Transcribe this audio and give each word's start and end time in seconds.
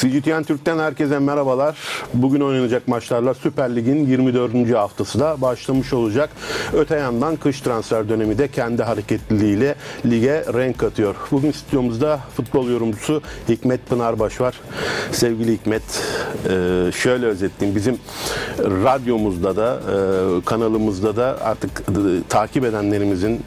CGTN 0.00 0.42
Türk'ten 0.42 0.78
herkese 0.78 1.18
merhabalar. 1.18 1.76
Bugün 2.14 2.40
oynanacak 2.40 2.88
maçlarla 2.88 3.34
Süper 3.34 3.76
Lig'in 3.76 4.06
24. 4.06 4.74
haftası 4.74 5.20
da 5.20 5.40
başlamış 5.40 5.92
olacak. 5.92 6.30
Öte 6.72 6.96
yandan 6.96 7.36
kış 7.36 7.60
transfer 7.60 8.08
dönemi 8.08 8.38
de 8.38 8.48
kendi 8.48 8.82
hareketliliğiyle 8.82 9.74
lige 10.06 10.44
renk 10.54 10.78
katıyor. 10.78 11.14
Bugün 11.30 11.52
stüdyomuzda 11.52 12.20
futbol 12.36 12.68
yorumcusu 12.68 13.22
Hikmet 13.48 13.88
Pınarbaş 13.88 14.40
var. 14.40 14.60
Sevgili 15.12 15.52
Hikmet, 15.52 15.82
e, 16.44 16.92
şöyle 16.92 17.26
özetleyeyim. 17.26 17.76
Bizim 17.76 17.98
radyomuzda 18.58 19.56
da, 19.56 19.80
e, 19.80 20.44
kanalımızda 20.44 21.16
da 21.16 21.38
artık 21.42 21.70
e, 21.80 22.28
takip 22.28 22.64
edenlerimizin 22.64 23.40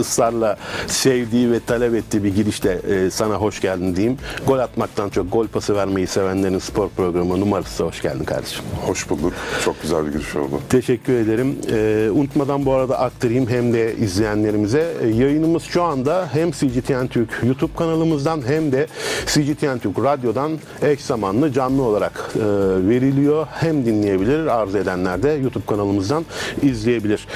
ısrarla 0.00 0.56
sevdiği 0.86 1.52
ve 1.52 1.60
talep 1.60 1.94
ettiği 1.94 2.24
bir 2.24 2.34
girişle 2.34 2.80
sana 3.10 3.34
hoş 3.34 3.60
geldin 3.60 3.96
diyeyim. 3.96 4.18
Gol 4.46 4.58
atmaktan 4.58 5.08
çok 5.08 5.32
gol 5.32 5.46
pası 5.46 5.76
vermeyi 5.84 6.06
sevenlerin 6.06 6.58
spor 6.58 6.88
programı 6.88 7.40
numarası 7.40 7.84
hoş 7.84 8.02
geldin 8.02 8.24
kardeşim. 8.24 8.64
Hoş 8.86 9.10
bulduk. 9.10 9.32
Çok 9.64 9.82
güzel 9.82 10.06
bir 10.06 10.12
giriş 10.12 10.36
oldu. 10.36 10.60
Teşekkür 10.68 11.12
ederim. 11.12 11.56
Ee, 11.70 12.10
unutmadan 12.10 12.66
bu 12.66 12.72
arada 12.72 12.98
aktarayım 12.98 13.48
hem 13.48 13.72
de 13.72 13.96
izleyenlerimize. 13.96 14.94
Ee, 15.02 15.08
yayınımız 15.08 15.62
şu 15.62 15.82
anda 15.82 16.28
hem 16.32 16.50
CGTN 16.50 17.06
Türk 17.06 17.30
YouTube 17.46 17.72
kanalımızdan 17.76 18.42
hem 18.46 18.72
de 18.72 18.86
CGTN 19.26 19.78
Türk 19.78 19.98
Radyo'dan 19.98 20.58
eş 20.82 21.00
zamanlı 21.00 21.52
canlı 21.52 21.82
olarak 21.82 22.30
e, 22.36 22.40
veriliyor. 22.88 23.46
Hem 23.52 23.86
dinleyebilir, 23.86 24.46
arzu 24.46 24.78
edenler 24.78 25.22
de 25.22 25.30
YouTube 25.30 25.66
kanalımızdan 25.66 26.24
izleyebilir. 26.62 27.26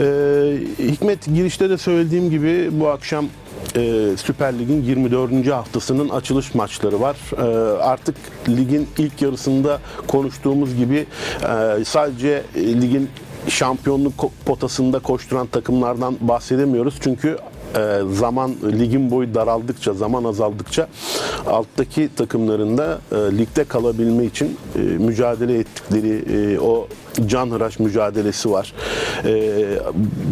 Ee, 0.00 0.56
Hikmet 0.78 1.26
girişte 1.26 1.70
de 1.70 1.78
söylediğim 1.78 2.30
gibi 2.30 2.68
bu 2.72 2.88
akşam 2.88 3.26
e, 3.76 4.16
Süper 4.16 4.58
Lig'in 4.58 4.82
24. 4.82 5.46
haftasının 5.52 6.08
açılış 6.08 6.54
maçları 6.54 7.00
var. 7.00 7.16
E, 7.36 7.78
artık 7.78 8.16
ligin 8.48 8.88
ilk 8.98 9.22
yarısında 9.22 9.80
konuştuğumuz 10.06 10.76
gibi 10.76 11.06
e, 11.42 11.84
sadece 11.84 12.42
ligin 12.56 13.10
şampiyonluk 13.48 14.30
potasında 14.46 14.98
koşturan 14.98 15.46
takımlardan 15.46 16.16
bahsedemiyoruz. 16.20 16.94
Çünkü 17.00 17.28
e, 17.28 17.53
zaman 18.12 18.54
ligin 18.64 19.10
boyu 19.10 19.34
daraldıkça, 19.34 19.94
zaman 19.94 20.24
azaldıkça 20.24 20.88
alttaki 21.46 22.08
takımlarında 22.16 22.98
e, 23.12 23.16
ligde 23.16 23.64
kalabilme 23.64 24.24
için 24.24 24.56
e, 24.76 24.78
mücadele 24.78 25.58
ettikleri 25.58 26.24
e, 26.54 26.58
o 26.58 26.88
canhıraş 27.26 27.78
mücadelesi 27.78 28.50
var. 28.50 28.72
Ee, 29.24 29.78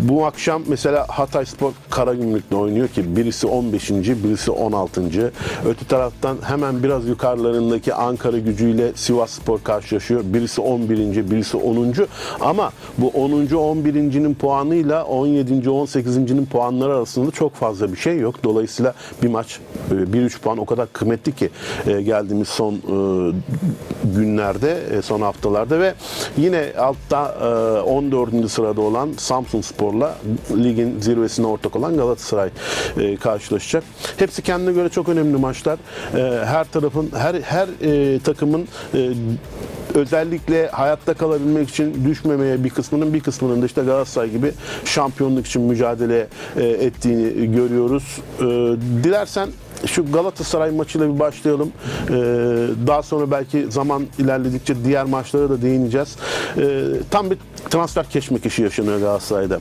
bu 0.08 0.26
akşam 0.26 0.62
mesela 0.66 1.06
Hatay 1.08 1.46
Spor 1.46 1.72
Karagümrük'le 1.90 2.52
oynuyor 2.52 2.88
ki 2.88 3.16
birisi 3.16 3.46
15. 3.46 3.90
birisi 3.90 4.50
16. 4.50 5.32
Öte 5.66 5.84
taraftan 5.88 6.36
hemen 6.42 6.82
biraz 6.82 7.08
yukarılarındaki 7.08 7.94
Ankara 7.94 8.38
gücüyle 8.38 8.92
Sivas 8.94 9.30
Spor 9.30 9.62
karşılaşıyor. 9.62 10.20
Birisi 10.24 10.60
11. 10.60 11.30
birisi 11.30 11.56
10. 11.56 11.94
Ama 12.40 12.72
bu 12.98 13.08
10. 13.08 13.32
11.'nin 13.32 14.34
puanıyla 14.34 15.04
17. 15.04 15.52
18.'nin 15.52 16.46
puanları 16.46 16.96
arasında 16.96 17.30
çok 17.34 17.54
fazla 17.54 17.92
bir 17.92 17.96
şey 17.96 18.18
yok. 18.18 18.44
Dolayısıyla 18.44 18.94
bir 19.22 19.28
maç 19.28 19.60
1-3 19.90 20.36
e, 20.36 20.38
puan 20.38 20.58
o 20.58 20.66
kadar 20.66 20.92
kıymetli 20.92 21.32
ki 21.32 21.50
e, 21.86 22.02
geldiğimiz 22.02 22.48
son 22.48 22.74
e, 22.74 23.32
günlerde, 24.04 25.02
son 25.02 25.20
haftalarda 25.20 25.80
ve 25.80 25.94
yine 26.36 26.72
altta 26.78 27.34
14. 27.86 28.34
E, 28.34 28.48
sırada 28.48 28.80
olan 28.80 29.12
Samsun 29.16 29.60
Spor'la 29.60 30.16
ligin 30.56 31.00
zirvesine 31.00 31.46
ortak 31.46 31.76
olan 31.76 31.96
Galatasaray 31.96 32.50
karşılaşacak. 33.20 33.84
Hepsi 34.16 34.42
kendine 34.42 34.72
göre 34.72 34.88
çok 34.88 35.08
önemli 35.08 35.36
maçlar. 35.36 35.78
Her 36.44 36.64
tarafın, 36.64 37.10
her 37.16 37.34
her 37.34 37.68
takımın 38.24 38.68
özellikle 39.94 40.68
hayatta 40.68 41.14
kalabilmek 41.14 41.68
için 41.70 42.04
düşmemeye 42.04 42.64
bir 42.64 42.70
kısmının 42.70 43.14
bir 43.14 43.20
kısmının 43.20 43.62
da 43.62 43.66
işte 43.66 43.82
Galatasaray 43.82 44.30
gibi 44.30 44.52
şampiyonluk 44.84 45.46
için 45.46 45.62
mücadele 45.62 46.28
ettiğini 46.56 47.52
görüyoruz. 47.52 48.20
Dilersen 49.04 49.48
şu 49.86 50.12
Galatasaray 50.12 50.70
maçıyla 50.70 51.14
bir 51.14 51.18
başlayalım. 51.18 51.72
Ee, 52.08 52.12
daha 52.86 53.02
sonra 53.02 53.30
belki 53.30 53.66
zaman 53.70 54.02
ilerledikçe 54.18 54.84
diğer 54.84 55.04
maçlara 55.04 55.50
da 55.50 55.62
değineceğiz. 55.62 56.16
Tam 57.10 57.30
bir 57.30 57.38
transfer 57.70 58.08
keşmekeşi 58.10 58.62
yaşanıyor 58.62 59.00
Galatasaray'da. 59.00 59.60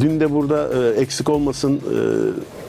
Dün 0.00 0.20
de 0.20 0.34
burada 0.34 0.68
e, 0.74 1.00
eksik 1.00 1.28
olmasın 1.28 1.76
e, 1.76 2.61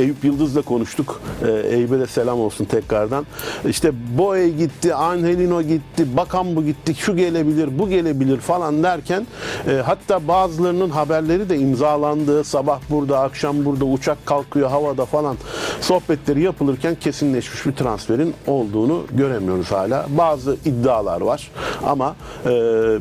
Eyüp 0.00 0.24
Yıldız'la 0.24 0.62
konuştuk. 0.62 1.20
E, 1.46 1.50
Eyüp'e 1.50 1.98
de 1.98 2.06
selam 2.06 2.40
olsun 2.40 2.64
tekrardan. 2.64 3.26
İşte 3.68 3.92
Boye 4.18 4.48
gitti, 4.48 4.94
Angelino 4.94 5.62
gitti, 5.62 6.16
Bakan 6.16 6.56
bu 6.56 6.64
gitti, 6.64 6.94
şu 6.94 7.16
gelebilir, 7.16 7.78
bu 7.78 7.88
gelebilir 7.88 8.40
falan 8.40 8.82
derken 8.82 9.26
e, 9.68 9.72
hatta 9.72 10.28
bazılarının 10.28 10.90
haberleri 10.90 11.48
de 11.48 11.58
imzalandı. 11.58 12.44
Sabah 12.44 12.80
burada, 12.90 13.20
akşam 13.20 13.64
burada, 13.64 13.84
uçak 13.84 14.26
kalkıyor 14.26 14.70
havada 14.70 15.04
falan 15.04 15.36
sohbetleri 15.80 16.42
yapılırken 16.42 16.94
kesinleşmiş 16.94 17.66
bir 17.66 17.72
transferin 17.72 18.34
olduğunu 18.46 19.02
göremiyoruz 19.12 19.72
hala. 19.72 20.06
Bazı 20.08 20.56
iddialar 20.64 21.20
var 21.20 21.50
ama 21.86 22.16
e, 22.44 22.50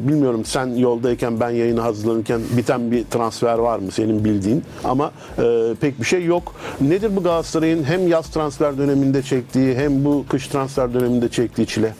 bilmiyorum 0.08 0.46
sen 0.46 0.68
yoldayken 0.68 1.40
ben 1.40 1.50
yayını 1.50 1.81
hazırlanırken 1.81 2.42
biten 2.58 2.92
bir 2.92 3.04
transfer 3.04 3.58
var 3.58 3.80
mı 3.80 3.92
senin 3.92 4.26
bildiğin 4.26 4.64
ama 4.84 5.12
e, 5.38 5.76
pek 5.81 6.00
bir 6.00 6.06
şey 6.06 6.26
yok. 6.26 6.54
Nedir 6.89 7.16
bu 7.16 7.23
Galatasaray'ın 7.23 7.83
hem 7.83 8.07
yaz 8.07 8.29
transfer 8.29 8.77
döneminde 8.77 9.23
çektiği 9.23 9.75
hem 9.75 10.05
bu 10.05 10.25
kış 10.29 10.47
transfer 10.47 10.94
döneminde 10.94 11.29
çektiği 11.29 11.67
çile? 11.67 11.95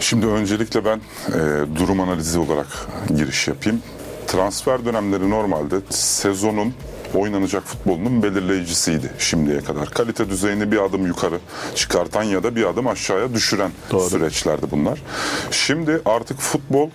Şimdi 0.00 0.26
öncelikle 0.26 0.84
ben 0.84 0.96
e, 1.28 1.40
durum 1.76 2.00
analizi 2.00 2.38
olarak 2.38 2.66
giriş 3.16 3.48
yapayım. 3.48 3.82
Transfer 4.26 4.84
dönemleri 4.84 5.30
normalde 5.30 5.76
sezonun 5.90 6.74
oynanacak 7.14 7.62
futbolunun 7.64 8.22
belirleyicisiydi 8.22 9.12
şimdiye 9.18 9.60
kadar. 9.60 9.90
Kalite 9.90 10.30
düzeyini 10.30 10.72
bir 10.72 10.84
adım 10.84 11.06
yukarı 11.06 11.38
çıkartan 11.74 12.22
ya 12.22 12.42
da 12.42 12.56
bir 12.56 12.64
adım 12.64 12.86
aşağıya 12.86 13.34
düşüren 13.34 13.70
Doğru. 13.90 14.10
süreçlerdi 14.10 14.66
bunlar. 14.70 15.02
Şimdi 15.50 16.00
artık 16.04 16.38
futbol 16.38 16.90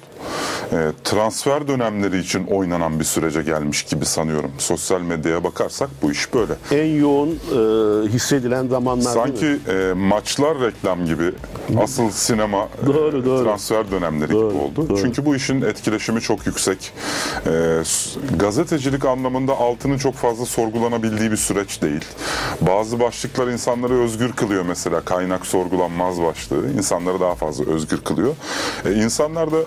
transfer 1.03 1.67
dönemleri 1.67 2.19
için 2.19 2.45
oynanan 2.45 2.99
bir 2.99 3.03
sürece 3.03 3.41
gelmiş 3.41 3.83
gibi 3.83 4.05
sanıyorum. 4.05 4.51
Sosyal 4.57 5.01
medyaya 5.01 5.43
bakarsak 5.43 5.89
bu 6.01 6.11
iş 6.11 6.33
böyle. 6.33 6.53
En 6.71 6.99
yoğun 6.99 7.29
e, 7.29 8.07
hissedilen 8.07 8.67
zamanlar 8.67 9.11
Sanki 9.11 9.57
e, 9.69 9.93
maçlar 9.93 10.59
reklam 10.61 11.05
gibi 11.05 11.31
asıl 11.77 12.09
sinema 12.11 12.67
e, 12.83 12.87
doğru, 12.87 13.17
e, 13.17 13.25
doğru. 13.25 13.43
transfer 13.43 13.91
dönemleri 13.91 14.31
doğru, 14.31 14.49
gibi 14.49 14.61
oldu. 14.61 14.89
Doğru. 14.89 14.97
Çünkü 14.97 15.25
bu 15.25 15.35
işin 15.35 15.61
etkileşimi 15.61 16.21
çok 16.21 16.45
yüksek. 16.45 16.93
E, 17.47 17.81
gazetecilik 18.39 19.05
anlamında 19.05 19.53
altının 19.53 19.97
çok 19.97 20.15
fazla 20.15 20.45
sorgulanabildiği 20.45 21.31
bir 21.31 21.37
süreç 21.37 21.81
değil. 21.81 22.05
Bazı 22.61 22.99
başlıklar 22.99 23.47
insanları 23.47 23.93
özgür 23.93 24.31
kılıyor 24.31 24.65
mesela. 24.67 25.01
Kaynak 25.01 25.45
sorgulanmaz 25.45 26.21
başlığı. 26.21 26.71
insanları 26.77 27.19
daha 27.19 27.35
fazla 27.35 27.65
özgür 27.65 28.01
kılıyor. 28.01 28.35
E, 28.85 28.93
insanlar 28.93 29.51
da 29.51 29.57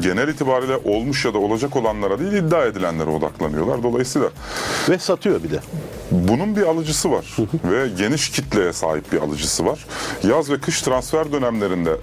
genel 0.00 0.28
itibariyle 0.28 0.76
olmuş 0.84 1.24
ya 1.24 1.34
da 1.34 1.38
olacak 1.38 1.76
olanlara 1.76 2.18
değil 2.18 2.32
iddia 2.32 2.64
edilenlere 2.64 3.10
odaklanıyorlar. 3.10 3.82
Dolayısıyla 3.82 4.30
ve 4.88 4.98
satıyor 4.98 5.42
bir 5.42 5.50
de. 5.50 5.60
Bunun 6.10 6.56
bir 6.56 6.62
alıcısı 6.62 7.10
var 7.10 7.36
ve 7.64 7.88
geniş 7.88 8.30
kitleye 8.30 8.72
sahip 8.72 9.12
bir 9.12 9.18
alıcısı 9.20 9.66
var. 9.66 9.86
Yaz 10.22 10.50
ve 10.50 10.60
kış 10.60 10.82
transfer 10.82 11.32
dönemlerinde 11.32 11.96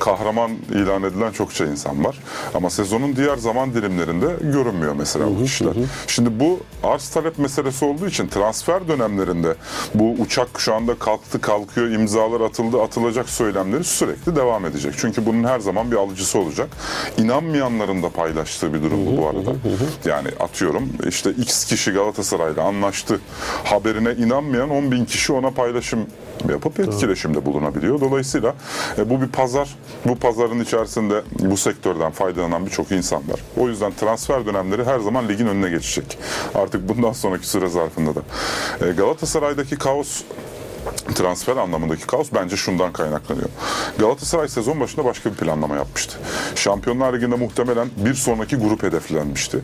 kahraman 0.00 0.50
ilan 0.70 1.02
edilen 1.02 1.32
çokça 1.32 1.66
insan 1.66 2.04
var. 2.04 2.18
Ama 2.54 2.70
sezonun 2.70 3.16
diğer 3.16 3.36
zaman 3.36 3.74
dilimlerinde 3.74 4.26
görünmüyor 4.40 4.94
mesela 4.98 5.26
bu 5.26 5.44
kişiler. 5.44 5.74
Şimdi 6.06 6.40
bu 6.40 6.60
arz 6.82 7.08
talep 7.08 7.38
meselesi 7.38 7.84
olduğu 7.84 8.06
için 8.06 8.28
transfer 8.28 8.88
dönemlerinde 8.88 9.54
bu 9.94 10.10
uçak 10.12 10.48
şu 10.58 10.74
anda 10.74 10.94
kalktı 10.94 11.40
kalkıyor 11.40 11.90
imzalar 11.90 12.40
atıldı 12.40 12.82
atılacak 12.82 13.28
söylemleri 13.28 13.84
sürekli 13.84 14.36
devam 14.36 14.66
edecek. 14.66 14.94
Çünkü 14.98 15.26
bunun 15.26 15.44
her 15.44 15.60
zaman 15.60 15.90
bir 15.90 15.96
alıcısı 15.96 16.38
olacak. 16.38 16.68
İnanmayanların 17.18 18.02
da 18.02 18.08
paylaştığı 18.08 18.74
bir 18.74 18.82
durum 18.82 19.16
bu 19.16 19.28
arada. 19.28 19.52
Yani 20.04 20.28
atıyorum 20.40 20.88
işte 21.08 21.30
X 21.30 21.64
kişi 21.64 21.90
Galatasaray'la 21.90 22.62
anlaştı 22.62 23.20
haberine 23.64 24.12
inanmayan 24.12 24.70
10 24.70 24.90
bin 24.90 25.04
kişi 25.04 25.32
ona 25.32 25.50
paylaşım 25.50 26.06
yapıp 26.48 26.80
etkileşimde 26.80 27.46
bulunabiliyor. 27.46 28.00
Dolayısıyla 28.00 28.54
e, 28.98 29.10
bu 29.10 29.20
bir 29.20 29.28
pazar. 29.28 29.76
Bu 30.04 30.16
pazarın 30.16 30.60
içerisinde 30.60 31.22
bu 31.40 31.56
sektörden 31.56 32.12
faydalanan 32.12 32.66
birçok 32.66 32.92
insan 32.92 33.18
var. 33.18 33.40
O 33.56 33.68
yüzden 33.68 33.92
transfer 34.00 34.46
dönemleri 34.46 34.84
her 34.84 34.98
zaman 34.98 35.28
ligin 35.28 35.46
önüne 35.46 35.70
geçecek. 35.70 36.18
Artık 36.54 36.88
bundan 36.88 37.12
sonraki 37.12 37.48
süre 37.48 37.68
zarfında 37.68 38.14
da. 38.14 38.20
E, 38.86 38.90
Galatasaray'daki 38.92 39.76
kaos 39.76 40.22
transfer 41.14 41.56
anlamındaki 41.56 42.06
kaos 42.06 42.28
bence 42.34 42.56
şundan 42.56 42.92
kaynaklanıyor. 42.92 43.48
Galatasaray 43.98 44.48
sezon 44.48 44.80
başında 44.80 45.04
başka 45.04 45.30
bir 45.30 45.36
planlama 45.36 45.76
yapmıştı. 45.76 46.18
Şampiyonlar 46.54 47.12
Ligi'nde 47.12 47.34
muhtemelen 47.36 47.88
bir 47.96 48.14
sonraki 48.14 48.56
grup 48.56 48.82
hedeflenmişti. 48.82 49.60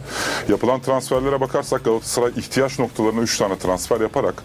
Yapılan 0.49 0.81
transferlere 0.81 1.41
bakarsak 1.41 1.85
Galatasaray 1.85 2.33
ihtiyaç 2.37 2.79
noktalarına 2.79 3.21
3 3.21 3.39
tane 3.39 3.59
transfer 3.59 4.01
yaparak 4.01 4.43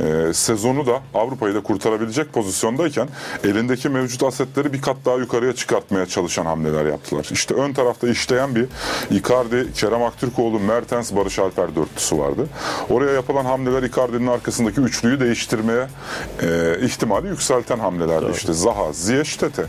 e, 0.00 0.32
sezonu 0.34 0.86
da 0.86 1.00
Avrupa'yı 1.14 1.54
da 1.54 1.62
kurtarabilecek 1.62 2.32
pozisyondayken 2.32 3.08
elindeki 3.44 3.88
mevcut 3.88 4.22
asetleri 4.22 4.72
bir 4.72 4.82
kat 4.82 4.96
daha 5.04 5.16
yukarıya 5.16 5.54
çıkartmaya 5.54 6.06
çalışan 6.06 6.46
hamleler 6.46 6.86
yaptılar. 6.86 7.28
İşte 7.32 7.54
ön 7.54 7.72
tarafta 7.72 8.08
işleyen 8.08 8.54
bir 8.54 8.66
Icardi, 9.10 9.72
Kerem 9.72 10.02
Aktürkoğlu, 10.02 10.60
Mertens, 10.60 11.14
Barış 11.14 11.38
Alper 11.38 11.76
dörtlüsü 11.76 12.18
vardı. 12.18 12.46
Oraya 12.90 13.12
yapılan 13.12 13.44
hamleler 13.44 13.82
Icardi'nin 13.82 14.26
arkasındaki 14.26 14.80
üçlüyü 14.80 15.20
değiştirmeye 15.20 15.86
e, 16.42 16.78
ihtimali 16.82 17.28
yükselten 17.28 17.78
hamlelerdi. 17.78 18.30
İşte 18.36 18.52
Zaha, 18.52 18.92
Ziyech, 18.92 19.36
Tete. 19.36 19.64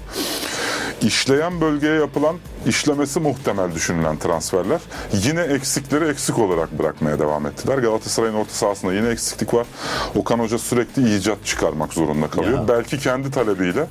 İşleyen 1.02 1.62
bölgeye 1.62 1.96
yapılan 1.96 2.36
işlemesi 2.68 3.20
muhtemel 3.20 3.76
düşünülen 3.76 4.18
transferler 4.18 4.82
yine 5.14 5.42
eksikleri 5.42 6.06
eksik 6.06 6.40
olarak 6.40 6.80
bırakmaya 6.80 7.20
devam 7.20 7.46
ettiler. 7.46 7.78
Galatasaray'ın 7.78 8.34
orta 8.34 8.52
sahasında 8.54 8.94
yine 8.94 9.10
eksiklik 9.10 9.54
var. 9.54 9.68
Okan 10.16 10.40
Hoca 10.40 10.58
sürekli 10.58 11.18
icat 11.18 11.46
çıkarmak 11.46 11.94
zorunda 11.94 12.28
kalıyor. 12.28 12.60
Ya. 12.60 12.68
Belki 12.68 13.00
kendi 13.00 13.32
talebiyle, 13.32 13.88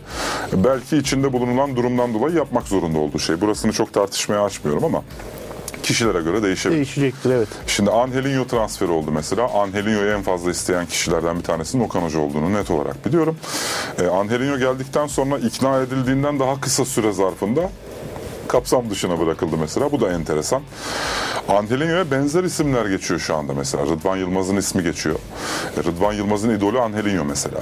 belki 0.52 0.96
içinde 0.96 1.32
bulunulan 1.32 1.76
durumdan 1.76 2.14
dolayı 2.14 2.34
yapmak 2.34 2.68
zorunda 2.68 2.98
olduğu 2.98 3.18
şey. 3.18 3.40
Burasını 3.40 3.72
çok 3.72 3.92
tartışmaya 3.92 4.44
açmıyorum 4.44 4.84
ama 4.84 5.02
kişilere 5.86 6.22
göre 6.22 6.42
değişebilir. 6.42 6.76
Değişecektir 6.76 7.30
evet. 7.30 7.48
Şimdi 7.66 7.90
Angelinho 7.90 8.46
transferi 8.46 8.90
oldu 8.90 9.10
mesela. 9.10 9.48
Angelinho'yu 9.54 10.10
en 10.10 10.22
fazla 10.22 10.50
isteyen 10.50 10.86
kişilerden 10.86 11.38
bir 11.38 11.44
tanesinin 11.44 11.84
Okan 11.84 12.00
Hoca 12.00 12.18
olduğunu 12.18 12.52
net 12.52 12.70
olarak 12.70 13.06
biliyorum. 13.06 13.36
Ee, 14.00 14.06
Angelinho 14.06 14.58
geldikten 14.58 15.06
sonra 15.06 15.38
ikna 15.38 15.80
edildiğinden 15.80 16.40
daha 16.40 16.60
kısa 16.60 16.84
süre 16.84 17.12
zarfında 17.12 17.70
kapsam 18.46 18.90
dışına 18.90 19.20
bırakıldı 19.20 19.56
mesela. 19.60 19.92
Bu 19.92 20.00
da 20.00 20.12
enteresan. 20.12 20.62
Angelinho'ya 21.48 22.10
benzer 22.10 22.44
isimler 22.44 22.86
geçiyor 22.86 23.20
şu 23.20 23.36
anda 23.36 23.54
mesela. 23.54 23.84
Rıdvan 23.86 24.16
Yılmaz'ın 24.16 24.56
ismi 24.56 24.82
geçiyor. 24.82 25.16
E, 25.76 25.80
Rıdvan 25.80 26.12
Yılmaz'ın 26.12 26.50
idolü 26.50 26.80
Angelinho 26.80 27.24
mesela. 27.24 27.58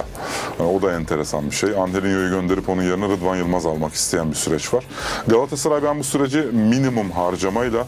Yani 0.59 0.69
o 0.69 0.81
da 0.81 0.93
enteresan 0.93 1.45
bir 1.45 1.55
şey. 1.55 1.77
Angelinho'yu 1.77 2.29
gönderip 2.29 2.69
onun 2.69 2.83
yerine 2.83 3.05
Rıdvan 3.05 3.35
Yılmaz 3.35 3.65
almak 3.65 3.93
isteyen 3.93 4.31
bir 4.31 4.35
süreç 4.35 4.73
var. 4.73 4.83
Galatasaray 5.27 5.83
ben 5.83 5.99
bu 5.99 6.03
süreci 6.03 6.37
minimum 6.41 7.11
harcamayla 7.11 7.87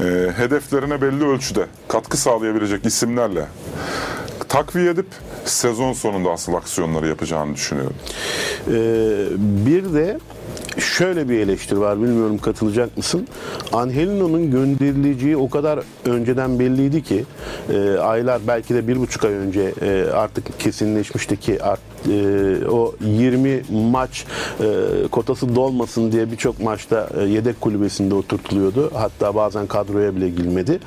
e, 0.00 0.04
hedeflerine 0.36 1.02
belli 1.02 1.24
ölçüde 1.24 1.66
katkı 1.88 2.16
sağlayabilecek 2.16 2.86
isimlerle 2.86 3.46
takviye 4.50 4.90
edip 4.90 5.06
sezon 5.44 5.92
sonunda 5.92 6.30
asıl 6.30 6.54
aksiyonları 6.54 7.08
yapacağını 7.08 7.54
düşünüyorum. 7.54 7.96
Ee, 8.68 8.72
bir 9.66 9.92
de 9.94 10.18
şöyle 10.80 11.28
bir 11.28 11.38
eleştiri 11.38 11.80
var. 11.80 12.02
Bilmiyorum 12.02 12.38
katılacak 12.38 12.96
mısın? 12.96 13.26
Angelino'nun 13.72 14.50
gönderileceği 14.50 15.36
o 15.36 15.50
kadar 15.50 15.80
önceden 16.04 16.58
belliydi 16.58 17.02
ki 17.02 17.24
e, 17.72 17.98
aylar 17.98 18.40
belki 18.46 18.74
de 18.74 18.88
bir 18.88 18.96
buçuk 19.00 19.24
ay 19.24 19.32
önce 19.32 19.72
e, 19.82 20.04
artık 20.12 20.60
kesinleşmişti 20.60 21.36
ki 21.36 21.62
art, 21.62 21.80
e, 22.08 22.68
o 22.68 22.94
20 23.00 23.62
maç 23.90 24.26
e, 24.60 24.66
kotası 25.08 25.54
dolmasın 25.54 26.12
diye 26.12 26.30
birçok 26.32 26.60
maçta 26.60 27.08
e, 27.20 27.22
yedek 27.22 27.60
kulübesinde 27.60 28.14
oturtuluyordu. 28.14 28.90
Hatta 28.94 29.34
bazen 29.34 29.66
kadroya 29.66 30.16
bile 30.16 30.28
girmedi. 30.28 30.78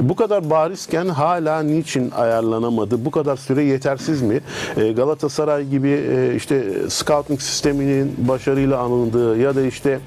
Bu 0.00 0.16
kadar 0.16 0.50
barizken 0.50 1.08
hala 1.08 1.62
niçin 1.62 2.10
ayarlanamadı? 2.10 3.04
Bu 3.04 3.10
kadar 3.10 3.36
süre 3.36 3.64
yetersiz 3.64 4.22
mi? 4.22 4.40
E, 4.76 4.92
Galatasaray 4.92 5.66
gibi 5.68 5.88
e, 5.88 6.34
işte 6.36 6.64
scouting 6.88 7.40
sisteminin 7.40 8.14
başarıyla 8.18 8.78
anıldığı 8.78 9.38
ya 9.38 9.56
da 9.56 9.62
işte 9.62 10.00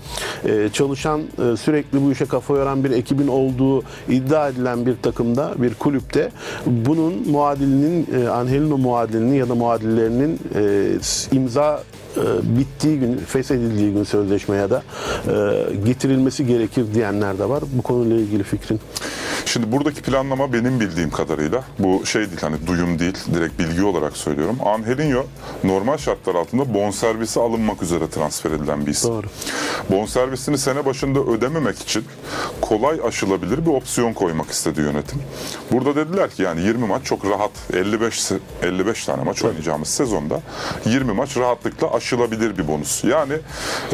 e, 0.46 0.70
çalışan 0.74 1.22
e, 1.22 1.58
sürekli 1.58 2.06
bu 2.06 2.12
işe 2.12 2.26
kafa 2.26 2.54
yoran 2.54 2.84
bir 2.84 2.92
ekibin 2.92 3.28
olduğu 3.28 3.84
iddia 4.10 4.50
edilen 4.50 4.86
bir 4.86 4.96
takımda, 5.04 5.54
bir 5.58 5.74
kulüpte 5.74 6.32
bunun 6.66 7.30
muadilinin, 7.30 8.08
e, 8.16 8.28
Angelino 8.28 8.78
muadilinin 8.78 9.34
ya 9.34 9.50
da 9.50 9.56
muadillerinin 9.56 10.40
e, 10.56 11.36
imza 11.36 11.84
bittiği 12.44 13.00
gün, 13.00 13.18
feshedildiği 13.18 13.94
gün 13.94 14.04
sözleşme 14.04 14.56
ya 14.56 14.70
da 14.70 14.84
e, 15.28 15.64
getirilmesi 15.86 16.46
gerekir 16.46 16.86
diyenler 16.94 17.40
de 17.40 17.50
var. 17.50 17.64
Bu 17.74 17.82
konuyla 17.82 18.16
ilgili 18.16 18.44
fikrin. 18.44 18.80
Şimdi 19.46 19.72
buradaki 19.72 20.02
planlama 20.02 20.54
benim 20.54 20.80
bildiğim 20.80 21.10
kadarıyla 21.12 21.64
bu 21.80 22.06
şey 22.06 22.22
değil 22.22 22.42
hani 22.42 22.68
duyum 22.68 23.00
değil 23.00 23.18
direkt 23.34 23.60
bilgi 23.60 23.84
olarak 23.84 24.18
söylüyorum. 24.18 24.58
Angelinho 24.66 25.26
normal 25.64 25.98
şartlar 25.98 26.36
altında 26.36 26.74
bonservisi 26.74 27.40
alınmak 27.40 27.82
üzere 27.84 28.10
transfer 28.10 28.52
edilen 28.52 28.86
bir 28.86 28.92
isim. 28.92 29.10
Doğru. 29.12 29.28
Bonservisini 29.92 30.58
sene 30.58 30.86
başında 30.86 31.20
ödememek 31.20 31.80
için 31.80 32.06
kolay 32.62 33.00
aşılabilir 33.08 33.66
bir 33.66 33.72
opsiyon 33.72 34.14
koymak 34.14 34.50
istedi 34.52 34.82
yönetim. 34.82 35.22
Burada 35.72 35.96
dediler 35.96 36.30
ki 36.30 36.42
yani 36.42 36.62
20 36.62 36.88
maç 36.88 37.04
çok 37.06 37.26
rahat 37.26 37.52
55 37.74 38.14
se- 38.32 38.40
55 38.62 39.06
tane 39.06 39.24
maç 39.24 39.44
oynayacağımız 39.44 39.88
sezonda 39.88 40.42
20 40.86 41.14
maç 41.14 41.38
rahatlıkla 41.38 41.94
aşılabilir 41.94 42.58
bir 42.58 42.68
bonus. 42.68 43.04
Yani 43.04 43.34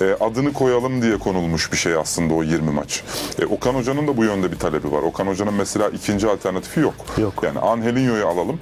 e, 0.02 0.16
adını 0.20 0.54
koyalım 0.54 1.02
diye 1.02 1.18
konulmuş 1.18 1.72
bir 1.72 1.78
şey 1.78 1.96
aslında 1.96 2.34
o 2.34 2.44
20 2.44 2.72
maç. 2.72 3.04
E, 3.42 3.46
Okan 3.46 3.74
Hoca'nın 3.74 4.08
da 4.08 4.18
bu 4.18 4.24
yönde 4.24 4.52
bir 4.52 4.60
talebi 4.60 4.92
var. 4.92 5.02
Okan 5.02 5.28
Hoca'nın 5.38 5.54
mesela 5.54 5.90
ikinci 5.90 6.28
alternatifi 6.28 6.80
yok. 6.80 6.94
Yok. 7.18 7.34
Yani 7.44 7.60
Angelinho'yu 7.60 8.28
alalım. 8.28 8.60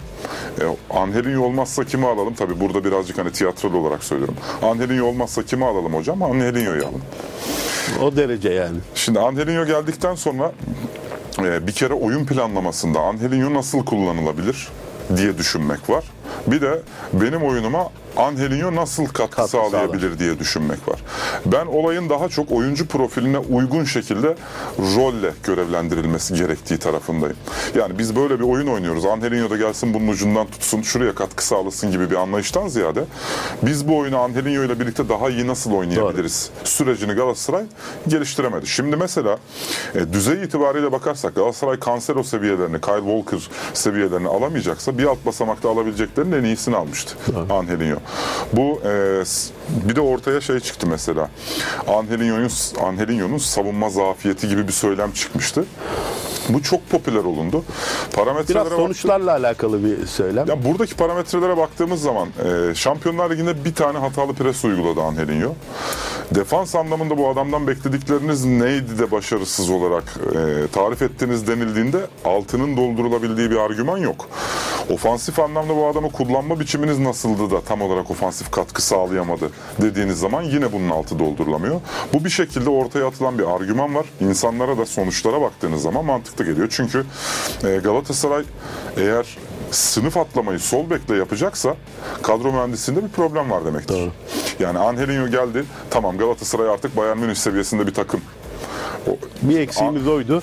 E, 0.62 0.63
Angelinho 0.98 1.45
olmazsa 1.45 1.83
kimi 1.83 2.07
alalım? 2.07 2.33
Tabii 2.33 2.60
burada 2.60 2.83
birazcık 2.83 3.18
hani 3.18 3.31
tiyatral 3.31 3.74
olarak 3.74 4.04
söylüyorum. 4.04 4.36
Angelinho 4.63 5.06
olmazsa 5.06 5.44
kimi 5.44 5.66
alalım 5.66 5.94
hocam? 5.94 6.24
Angelinho'yu 6.24 6.86
alın. 6.88 7.01
O 8.04 8.16
derece 8.16 8.50
yani. 8.50 8.77
Şimdi 8.95 9.19
Angelinho 9.19 9.66
geldikten 9.66 10.16
sonra 10.16 10.51
e, 11.39 11.68
bir 11.68 11.72
kere 11.72 11.94
oyun 11.94 12.25
planlamasında 12.25 13.00
Angelinho 13.00 13.54
nasıl 13.54 13.86
kullanılabilir 13.86 14.68
diye 15.18 15.38
düşünmek 15.38 15.89
var. 15.89 16.04
Bir 16.48 16.62
de 16.62 16.81
benim 17.13 17.44
oyunuma 17.44 17.89
Angelinho 18.18 18.76
nasıl 18.76 19.06
katkı, 19.06 19.36
Katkı 19.36 19.52
sağlayabilir 19.52 20.20
diye 20.20 20.40
düşünmek 20.40 20.88
var. 20.88 21.00
Ben 21.46 21.66
olayın 21.66 22.10
daha 22.10 22.30
çok 22.30 22.52
oyuncu 22.52 22.88
profiline 22.88 23.38
uygun 23.38 23.84
şekilde 23.84 24.36
rolle 24.80 25.34
görevlendirilmesi 25.44 26.34
gerektiği 26.34 26.78
tarafındayım. 26.78 27.38
Yani 27.76 27.98
biz 28.00 28.16
böyle 28.16 28.40
bir 28.40 28.44
oyun 28.44 28.68
oynuyoruz. 28.68 29.06
Angelinho 29.06 29.50
da 29.50 29.58
gelsin 29.58 29.94
bunun 29.94 30.08
ucundan 30.08 30.48
tutsun, 30.48 30.82
şuraya 30.82 31.16
katkı 31.16 31.46
sağlasın 31.46 31.92
gibi 31.92 32.12
bir 32.12 32.16
anlayıştan 32.16 32.68
ziyade 32.68 33.04
biz 33.62 33.88
bu 33.88 33.98
oyunu 33.98 34.18
Angelinho 34.20 34.64
ile 34.64 34.80
birlikte 34.80 35.10
daha 35.10 35.30
iyi 35.30 35.48
nasıl 35.48 35.72
oynayabiliriz 35.74 36.50
sürecini 36.64 37.14
Galatasaray 37.14 37.64
geliştiremedi. 38.08 38.68
Şimdi 38.68 38.96
mesela 38.96 39.38
e, 39.96 40.14
düzey 40.14 40.44
itibariyle 40.44 40.92
bakarsak 40.92 41.36
Galatasaray 41.36 41.80
Cancelo 41.80 42.24
seviyelerini, 42.24 42.82
Kyle 42.82 42.98
Walker 42.98 43.50
seviyelerini 43.74 44.28
alamayacaksa 44.28 44.98
bir 44.98 45.06
alt 45.06 45.26
basamakta 45.26 45.70
alabileceklerinin 45.70 46.40
en 46.40 46.44
iyisini 46.44 46.76
almıştı 46.76 47.16
Angelinho. 47.50 47.98
Bu 48.54 48.82
e, 48.86 49.24
bir 49.90 49.96
de 49.96 50.02
ortaya 50.02 50.42
şey 50.42 50.60
çıktı 50.60 50.88
mesela. 50.88 51.30
Angelinho'nun 51.88 52.50
Angelinho'nun 52.84 53.38
savunma 53.38 53.90
zafiyeti 53.90 54.48
gibi 54.50 54.68
bir 54.68 54.74
söylem 54.74 55.12
çıkmıştı. 55.12 55.66
Bu 56.50 56.64
çok 56.64 56.90
popüler 56.90 57.24
olundu. 57.24 57.64
Parametrelere 58.16 58.54
Biraz 58.66 58.66
baktık- 58.72 58.82
sonuçlarla 58.84 59.32
alakalı 59.32 59.84
bir 59.86 60.06
söylem. 60.08 60.48
ya 60.48 60.66
buradaki 60.66 60.96
parametrelere 60.96 61.58
baktığımız 61.58 62.02
zaman 62.02 62.28
e, 62.70 62.76
Şampiyonlar 62.76 63.30
Ligi'nde 63.32 63.66
bir 63.66 63.76
tane 63.76 63.98
hatalı 63.98 64.34
pres 64.34 64.66
uyguladı 64.66 65.02
Angelinho. 65.02 65.54
Defans 66.36 66.76
anlamında 66.76 67.18
bu 67.18 67.30
adamdan 67.30 67.68
bekledikleriniz 67.68 68.46
neydi 68.46 69.00
de 69.00 69.12
başarısız 69.12 69.70
olarak 69.70 70.04
e, 70.36 70.68
tarif 70.68 71.02
ettiniz 71.02 71.48
denildiğinde 71.48 71.98
altının 72.26 72.78
doldurulabildiği 72.78 73.52
bir 73.52 73.58
argüman 73.58 73.98
yok. 73.98 74.30
Ofansif 74.89 75.39
anlamda 75.39 75.75
bu 75.75 75.88
adamı 75.88 76.12
kullanma 76.12 76.60
biçiminiz 76.60 77.00
nasıldı 77.00 77.51
da 77.56 77.62
tam 77.62 77.82
olarak 77.82 78.12
ofansif 78.12 78.51
katkı 78.51 78.82
sağlayamadı 78.82 79.50
dediğiniz 79.82 80.20
zaman 80.20 80.42
yine 80.42 80.72
bunun 80.74 80.89
altı 80.89 81.20
doldurulamıyor. 81.20 81.82
Bu 82.13 82.25
bir 82.25 82.30
şekilde 82.30 82.70
ortaya 82.70 83.08
atılan 83.08 83.39
bir 83.39 83.56
argüman 83.56 83.96
var. 83.96 84.06
İnsanlara 84.20 84.77
da 84.77 84.86
sonuçlara 84.86 85.42
baktığınız 85.42 85.82
zaman 85.82 86.06
mantıklı 86.06 86.46
geliyor. 86.46 86.68
Çünkü 86.72 87.06
e, 87.63 87.77
Galatasaray 87.77 88.44
eğer 88.98 89.38
sınıf 89.72 90.18
atlamayı 90.18 90.60
sol 90.60 90.89
bekle 90.89 91.15
yapacaksa 91.15 91.75
kadro 92.24 92.51
mühendisliğinde 92.54 93.04
bir 93.06 93.10
problem 93.12 93.50
var 93.51 93.65
demektir. 93.65 93.96
Yani 94.60 94.80
Angelinho 94.80 95.27
geldi. 95.27 95.65
Tamam 95.89 96.18
Galatasaray 96.18 96.70
artık 96.70 96.98
Bayern 96.98 97.18
Münih 97.18 97.36
seviyesinde 97.36 97.88
bir 97.88 97.94
takım. 97.94 98.22
Bir 99.42 99.60
eksiğimiz 99.60 100.08
oydu. 100.08 100.42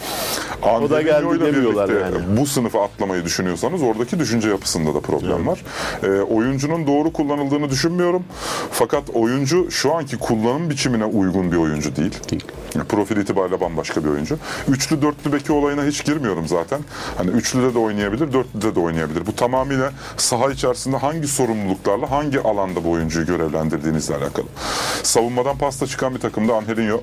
O 0.63 0.91
da 0.91 1.03
geldi 1.03 1.41
demiyorlar 1.41 1.89
yani. 1.89 2.17
Bu 2.39 2.47
sınıfa 2.47 2.85
atlamayı 2.85 3.25
düşünüyorsanız 3.25 3.83
oradaki 3.83 4.19
düşünce 4.19 4.49
yapısında 4.49 4.95
da 4.95 5.01
problem 5.01 5.47
var. 5.47 5.65
Ee, 6.03 6.09
oyuncunun 6.09 6.87
doğru 6.87 7.13
kullanıldığını 7.13 7.71
düşünmüyorum. 7.71 8.25
Fakat 8.71 9.11
oyuncu 9.15 9.71
şu 9.71 9.95
anki 9.95 10.19
kullanım 10.19 10.71
biçimine 10.71 11.05
uygun 11.05 11.53
bir 11.53 11.57
oyuncu 11.57 11.97
değil. 11.97 12.15
Değil. 12.31 12.45
Profil 12.89 13.17
itibariyle 13.17 13.61
bambaşka 13.61 14.05
bir 14.05 14.09
oyuncu. 14.09 14.39
Üçlü 14.69 15.03
dörtlü 15.03 15.33
beki 15.33 15.53
olayına 15.53 15.85
hiç 15.85 16.05
girmiyorum 16.05 16.49
zaten. 16.49 16.81
Hani 17.17 17.31
üçlüde 17.31 17.75
de 17.75 17.79
oynayabilir, 17.79 18.33
dörtlüde 18.33 18.75
de 18.75 18.81
oynayabilir. 18.81 19.27
Bu 19.27 19.37
tamamıyla 19.37 19.93
saha 20.17 20.51
içerisinde 20.51 20.97
hangi 20.97 21.29
sorumluluklarla, 21.29 22.11
hangi 22.11 22.41
alanda 22.41 22.85
bu 22.85 22.91
oyuncuyu 22.91 23.27
görevlendirdiğinizle 23.27 24.15
alakalı. 24.15 24.47
Savunmadan 25.03 25.59
pasta 25.59 25.87
çıkan 25.87 26.15
bir 26.15 26.21
takımda 26.21 26.55
Angelinho 26.55 27.01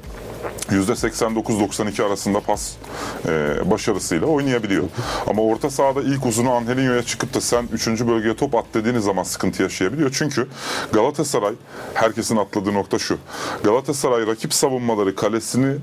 %89-92 0.70 2.04
arasında 2.04 2.40
pas 2.40 2.72
e, 3.28 3.32
başarısıyla 3.72 4.28
oynayabiliyor. 4.28 4.84
Ama 5.28 5.42
orta 5.42 5.70
sahada 5.70 6.02
ilk 6.02 6.26
uzunu 6.26 6.52
Angelinho'ya 6.52 7.04
çıkıp 7.04 7.34
da 7.34 7.42
sen 7.42 7.68
3. 7.74 7.88
bölgeye 7.88 8.36
top 8.36 8.56
at 8.56 8.66
dediğiniz 8.74 9.04
zaman 9.04 9.24
sıkıntı 9.24 9.64
yaşayabiliyor. 9.64 10.12
Çünkü 10.14 10.48
Galatasaray, 10.94 11.54
herkesin 11.94 12.38
atladığı 12.38 12.74
nokta 12.74 13.00
şu. 13.00 13.18
Galatasaray 13.64 14.28
rakip 14.28 14.54
savunmaları 14.54 15.16
kalesini 15.16 15.76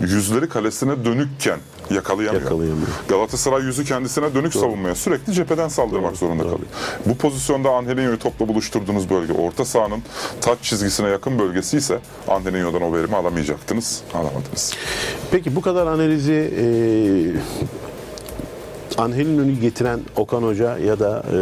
yüzleri 0.00 0.48
kalesine 0.48 1.04
dönükken 1.04 1.58
yakalayamıyor. 1.90 2.42
Yakalayamıyor. 2.42 2.88
Galatasaray 3.08 3.62
yüzü 3.62 3.84
kendisine 3.84 4.34
dönük 4.34 4.54
savunmaya 4.54 4.94
sürekli 4.94 5.32
cepheden 5.32 5.68
saldırmak 5.68 6.16
zorunda 6.16 6.42
kalıyor. 6.42 6.68
Bu 7.06 7.16
pozisyonda 7.16 7.70
Angelinho'yu 7.70 8.18
topla 8.18 8.48
buluşturduğunuz 8.48 9.10
bölge 9.10 9.32
orta 9.32 9.64
sahanın 9.64 10.02
taç 10.40 10.58
çizgisine 10.62 11.08
yakın 11.08 11.38
bölgesi 11.38 11.76
ise 11.76 11.98
Angelinho'dan 12.28 12.82
o 12.82 12.94
verimi 12.94 13.16
alamayacaktınız, 13.16 14.02
alamadınız. 14.14 14.74
Peki 15.30 15.56
bu 15.56 15.60
kadar 15.60 15.86
analizi 15.86 16.52
e, 16.58 16.64
Angelinho'yu 19.02 19.60
getiren 19.60 20.00
Okan 20.16 20.42
Hoca 20.42 20.78
ya 20.78 20.98
da 20.98 21.22
e, 21.32 21.38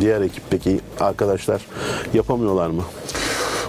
diğer 0.00 0.20
ekipteki 0.20 0.80
arkadaşlar 1.00 1.66
yapamıyorlar 2.14 2.70
mı? 2.70 2.82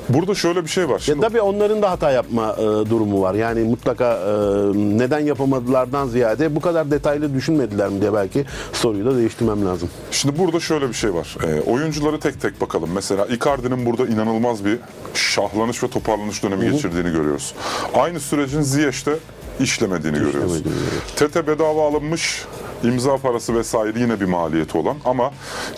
Burada 0.09 0.35
şöyle 0.35 0.63
bir 0.63 0.69
şey 0.69 0.85
var. 0.89 0.93
Ya 0.93 0.99
Şimdi 0.99 1.21
tabii 1.21 1.41
onların 1.41 1.81
da 1.81 1.91
hata 1.91 2.11
yapma 2.11 2.55
e, 2.59 2.61
durumu 2.63 3.21
var. 3.21 3.33
Yani 3.33 3.59
mutlaka 3.63 4.13
e, 4.13 4.31
neden 4.75 5.19
yapamadılardan 5.19 6.07
ziyade 6.07 6.55
bu 6.55 6.59
kadar 6.61 6.91
detaylı 6.91 7.33
düşünmediler 7.33 7.89
mi 7.89 8.01
diye 8.01 8.13
belki 8.13 8.45
soruyu 8.73 9.05
da 9.05 9.17
değiştirmem 9.17 9.65
lazım. 9.65 9.89
Şimdi 10.11 10.39
burada 10.39 10.59
şöyle 10.59 10.89
bir 10.89 10.93
şey 10.93 11.13
var. 11.13 11.37
Ee, 11.47 11.61
oyuncuları 11.61 12.19
tek 12.19 12.41
tek 12.41 12.61
bakalım. 12.61 12.89
Mesela 12.95 13.25
Icardi'nin 13.25 13.85
burada 13.85 14.05
inanılmaz 14.07 14.65
bir 14.65 14.77
şahlanış 15.13 15.83
ve 15.83 15.87
toparlanış 15.87 16.43
dönemi 16.43 16.71
geçirdiğini 16.71 17.11
görüyoruz. 17.11 17.53
Aynı 17.93 18.19
sürecin 18.19 18.61
Ziyech'te 18.61 19.15
işlemediğini 19.59 20.17
görüyoruz. 20.17 20.63
görüyoruz. 20.63 21.13
Tete 21.15 21.47
bedava 21.47 21.87
alınmış 21.87 22.45
imza 22.83 23.17
parası 23.17 23.55
vesaire 23.55 23.99
yine 23.99 24.19
bir 24.19 24.25
maliyeti 24.25 24.77
olan 24.77 24.97
ama 25.05 25.31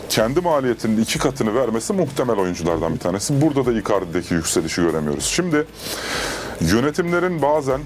kendi 0.10 0.42
maliyetinin 0.42 1.02
iki 1.02 1.20
katını 1.20 1.56
vermesi 1.56 1.94
muhtemel 1.94 2.38
oyunculardan 2.38 2.94
bir 2.94 3.00
tanesi. 3.00 3.42
Burada 3.42 3.66
da 3.66 3.72
Icardi'deki 3.72 4.34
yükselişi 4.34 4.82
göremiyoruz. 4.82 5.26
Şimdi 5.26 5.66
yönetimlerin 6.62 7.42
bazen 7.42 7.82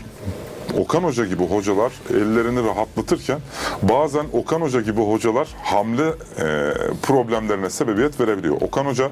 Okan 0.78 1.04
Hoca 1.04 1.26
gibi 1.26 1.48
hocalar 1.48 1.92
ellerini 2.10 2.64
rahatlatırken 2.64 3.40
bazen 3.82 4.26
Okan 4.34 4.62
Hoca 4.62 4.82
gibi 4.82 5.02
hocalar 5.02 5.48
hamle 5.64 6.08
e, 6.08 6.74
problemlerine 7.04 7.70
sebebiyet 7.70 8.20
verebiliyor. 8.20 8.62
Okan 8.62 8.86
Hoca 8.86 9.12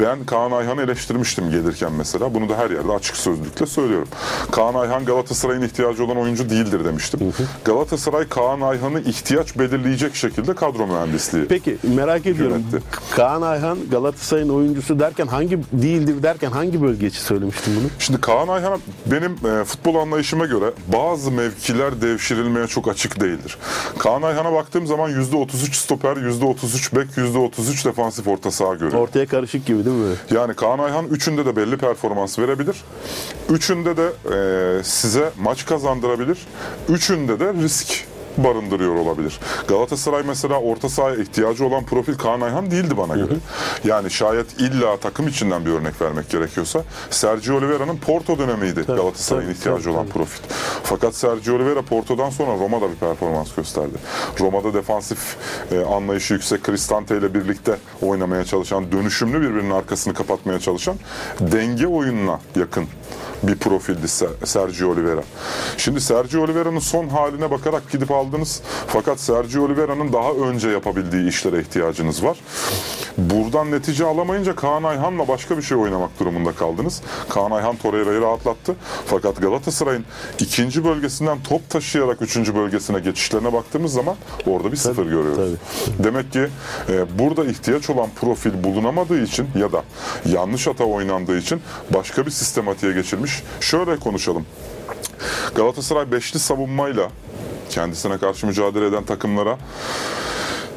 ben 0.00 0.24
Kaan 0.24 0.52
Ayhan'ı 0.52 0.82
eleştirmiştim 0.82 1.50
gelirken 1.50 1.92
mesela. 1.92 2.34
Bunu 2.34 2.48
da 2.48 2.58
her 2.58 2.70
yerde 2.70 2.92
açık 2.92 3.16
sözlükle 3.16 3.66
söylüyorum. 3.66 4.08
Kaan 4.50 4.74
Ayhan 4.74 5.04
Galatasaray'ın 5.04 5.62
ihtiyacı 5.62 6.04
olan 6.04 6.16
oyuncu 6.16 6.50
değildir 6.50 6.84
demiştim. 6.84 7.20
Galatasaray 7.64 8.28
Kaan 8.28 8.60
Ayhan'ı 8.60 9.00
ihtiyaç 9.00 9.58
belirleyecek 9.58 10.14
şekilde 10.14 10.54
kadro 10.54 10.86
mühendisliği. 10.86 11.44
Peki 11.48 11.76
merak 11.82 12.26
ediyorum. 12.26 12.64
Yönetti. 12.72 12.88
Kaan 13.10 13.42
Ayhan 13.42 13.78
Galatasaray'ın 13.90 14.48
oyuncusu 14.48 15.00
derken 15.00 15.26
hangi 15.26 15.58
değildir 15.72 16.22
derken 16.22 16.50
hangi 16.50 16.82
bölge 16.82 17.06
için 17.06 17.20
söylemiştin 17.20 17.76
bunu? 17.80 17.88
Şimdi 17.98 18.20
Kaan 18.20 18.48
Ayhan 18.48 18.80
benim 19.06 19.32
e, 19.32 19.64
futbol 19.64 19.94
anlayışıma 19.94 20.46
göre 20.46 20.72
bazı 20.92 21.30
mevkiler 21.30 22.02
devşirilmeye 22.02 22.66
çok 22.66 22.88
açık 22.88 23.20
değildir. 23.20 23.58
Kaan 23.98 24.22
Ayhan'a 24.22 24.52
baktığım 24.52 24.86
zaman 24.86 25.10
%33 25.10 25.74
stoper, 25.74 26.16
%33 26.16 26.96
bek, 26.96 27.08
%33 27.16 27.84
defansif 27.84 28.28
orta 28.28 28.50
saha 28.50 28.74
görüyorum. 28.74 28.98
Ortaya 28.98 29.26
karışık 29.26 29.66
gibi 29.66 29.71
değil 29.74 29.96
mi? 29.96 30.14
Yani 30.30 30.54
Kaan 30.54 30.78
Ayhan 30.78 31.06
üçünde 31.06 31.46
de 31.46 31.56
belli 31.56 31.76
performans 31.76 32.38
verebilir. 32.38 32.76
Üçünde 33.50 33.96
de 33.96 34.12
e, 34.80 34.84
size 34.84 35.30
maç 35.40 35.66
kazandırabilir. 35.66 36.38
Üçünde 36.88 37.40
de 37.40 37.52
risk 37.52 38.11
barındırıyor 38.38 38.94
olabilir. 38.94 39.40
Galatasaray 39.68 40.22
mesela 40.26 40.60
orta 40.60 40.88
sahaya 40.88 41.16
ihtiyacı 41.16 41.66
olan 41.66 41.84
profil 41.84 42.14
Kaan 42.14 42.40
Ayhan 42.40 42.70
değildi 42.70 42.96
bana 42.96 43.14
göre. 43.14 43.34
Yani 43.84 44.10
şayet 44.10 44.60
illa 44.60 44.96
takım 44.96 45.28
içinden 45.28 45.66
bir 45.66 45.70
örnek 45.70 46.00
vermek 46.00 46.30
gerekiyorsa 46.30 46.82
Sergio 47.10 47.56
Oliveira'nın 47.56 47.96
Porto 47.96 48.38
dönemiydi 48.38 48.82
Galatasaray'ın 48.86 49.46
tabii, 49.46 49.58
ihtiyacı 49.58 49.84
tabii, 49.84 49.94
olan 49.94 50.06
profil. 50.06 50.42
Fakat 50.82 51.14
Sergio 51.14 51.54
Oliveira 51.54 51.82
Porto'dan 51.82 52.30
sonra 52.30 52.52
Roma'da 52.52 52.90
bir 52.90 52.96
performans 52.96 53.54
gösterdi. 53.54 53.96
Roma'da 54.40 54.74
defansif 54.74 55.36
e, 55.72 55.84
anlayışı 55.84 56.34
yüksek 56.34 56.64
Cristante 56.64 57.18
ile 57.18 57.34
birlikte 57.34 57.76
oynamaya 58.02 58.44
çalışan, 58.44 58.92
dönüşümlü 58.92 59.40
birbirinin 59.40 59.70
arkasını 59.70 60.14
kapatmaya 60.14 60.60
çalışan 60.60 60.96
denge 61.40 61.86
oyununa 61.86 62.40
yakın 62.56 62.86
bir 63.42 63.54
profildi 63.56 64.06
Se- 64.06 64.46
Sergio 64.46 64.88
Oliveira. 64.90 65.22
Şimdi 65.76 66.00
Sergio 66.00 66.42
Oliveira'nın 66.42 66.78
son 66.78 67.08
haline 67.08 67.50
bakarak 67.50 67.90
gidip 67.90 68.10
aldınız. 68.10 68.60
Fakat 68.86 69.20
Sergio 69.20 69.62
Oliveira'nın 69.64 70.12
daha 70.12 70.30
önce 70.32 70.68
yapabildiği 70.68 71.28
işlere 71.28 71.60
ihtiyacınız 71.60 72.24
var. 72.24 72.36
Buradan 73.18 73.70
netice 73.70 74.04
alamayınca 74.04 74.56
Kaan 74.56 74.82
Ayhan'la 74.82 75.28
başka 75.28 75.56
bir 75.56 75.62
şey 75.62 75.76
oynamak 75.76 76.20
durumunda 76.20 76.52
kaldınız. 76.52 77.02
Kaan 77.28 77.50
Ayhan 77.50 77.76
Torreira'yı 77.76 78.20
rahatlattı. 78.20 78.76
Fakat 79.06 79.40
Galatasaray'ın 79.40 80.04
ikinci 80.38 80.84
bölgesinden 80.84 81.38
top 81.48 81.70
taşıyarak 81.70 82.22
üçüncü 82.22 82.54
bölgesine 82.54 83.00
geçişlerine 83.00 83.52
baktığımız 83.52 83.92
zaman 83.92 84.16
orada 84.46 84.72
bir 84.72 84.76
sıfır 84.76 85.04
görüyoruz. 85.04 85.58
Demek 86.04 86.32
ki 86.32 86.46
e, 86.88 87.18
burada 87.18 87.44
ihtiyaç 87.44 87.90
olan 87.90 88.08
profil 88.20 88.64
bulunamadığı 88.64 89.22
için 89.22 89.48
ya 89.56 89.72
da 89.72 89.82
yanlış 90.26 90.66
hata 90.66 90.84
oynandığı 90.84 91.38
için 91.38 91.62
başka 91.94 92.26
bir 92.26 92.30
sistematiğe 92.30 92.92
geçilmiş. 92.92 93.42
Şöyle 93.60 93.96
konuşalım. 93.96 94.46
Galatasaray 95.54 96.12
beşli 96.12 96.38
savunmayla 96.38 97.10
kendisine 97.70 98.18
karşı 98.18 98.46
mücadele 98.46 98.86
eden 98.86 99.04
takımlara 99.04 99.58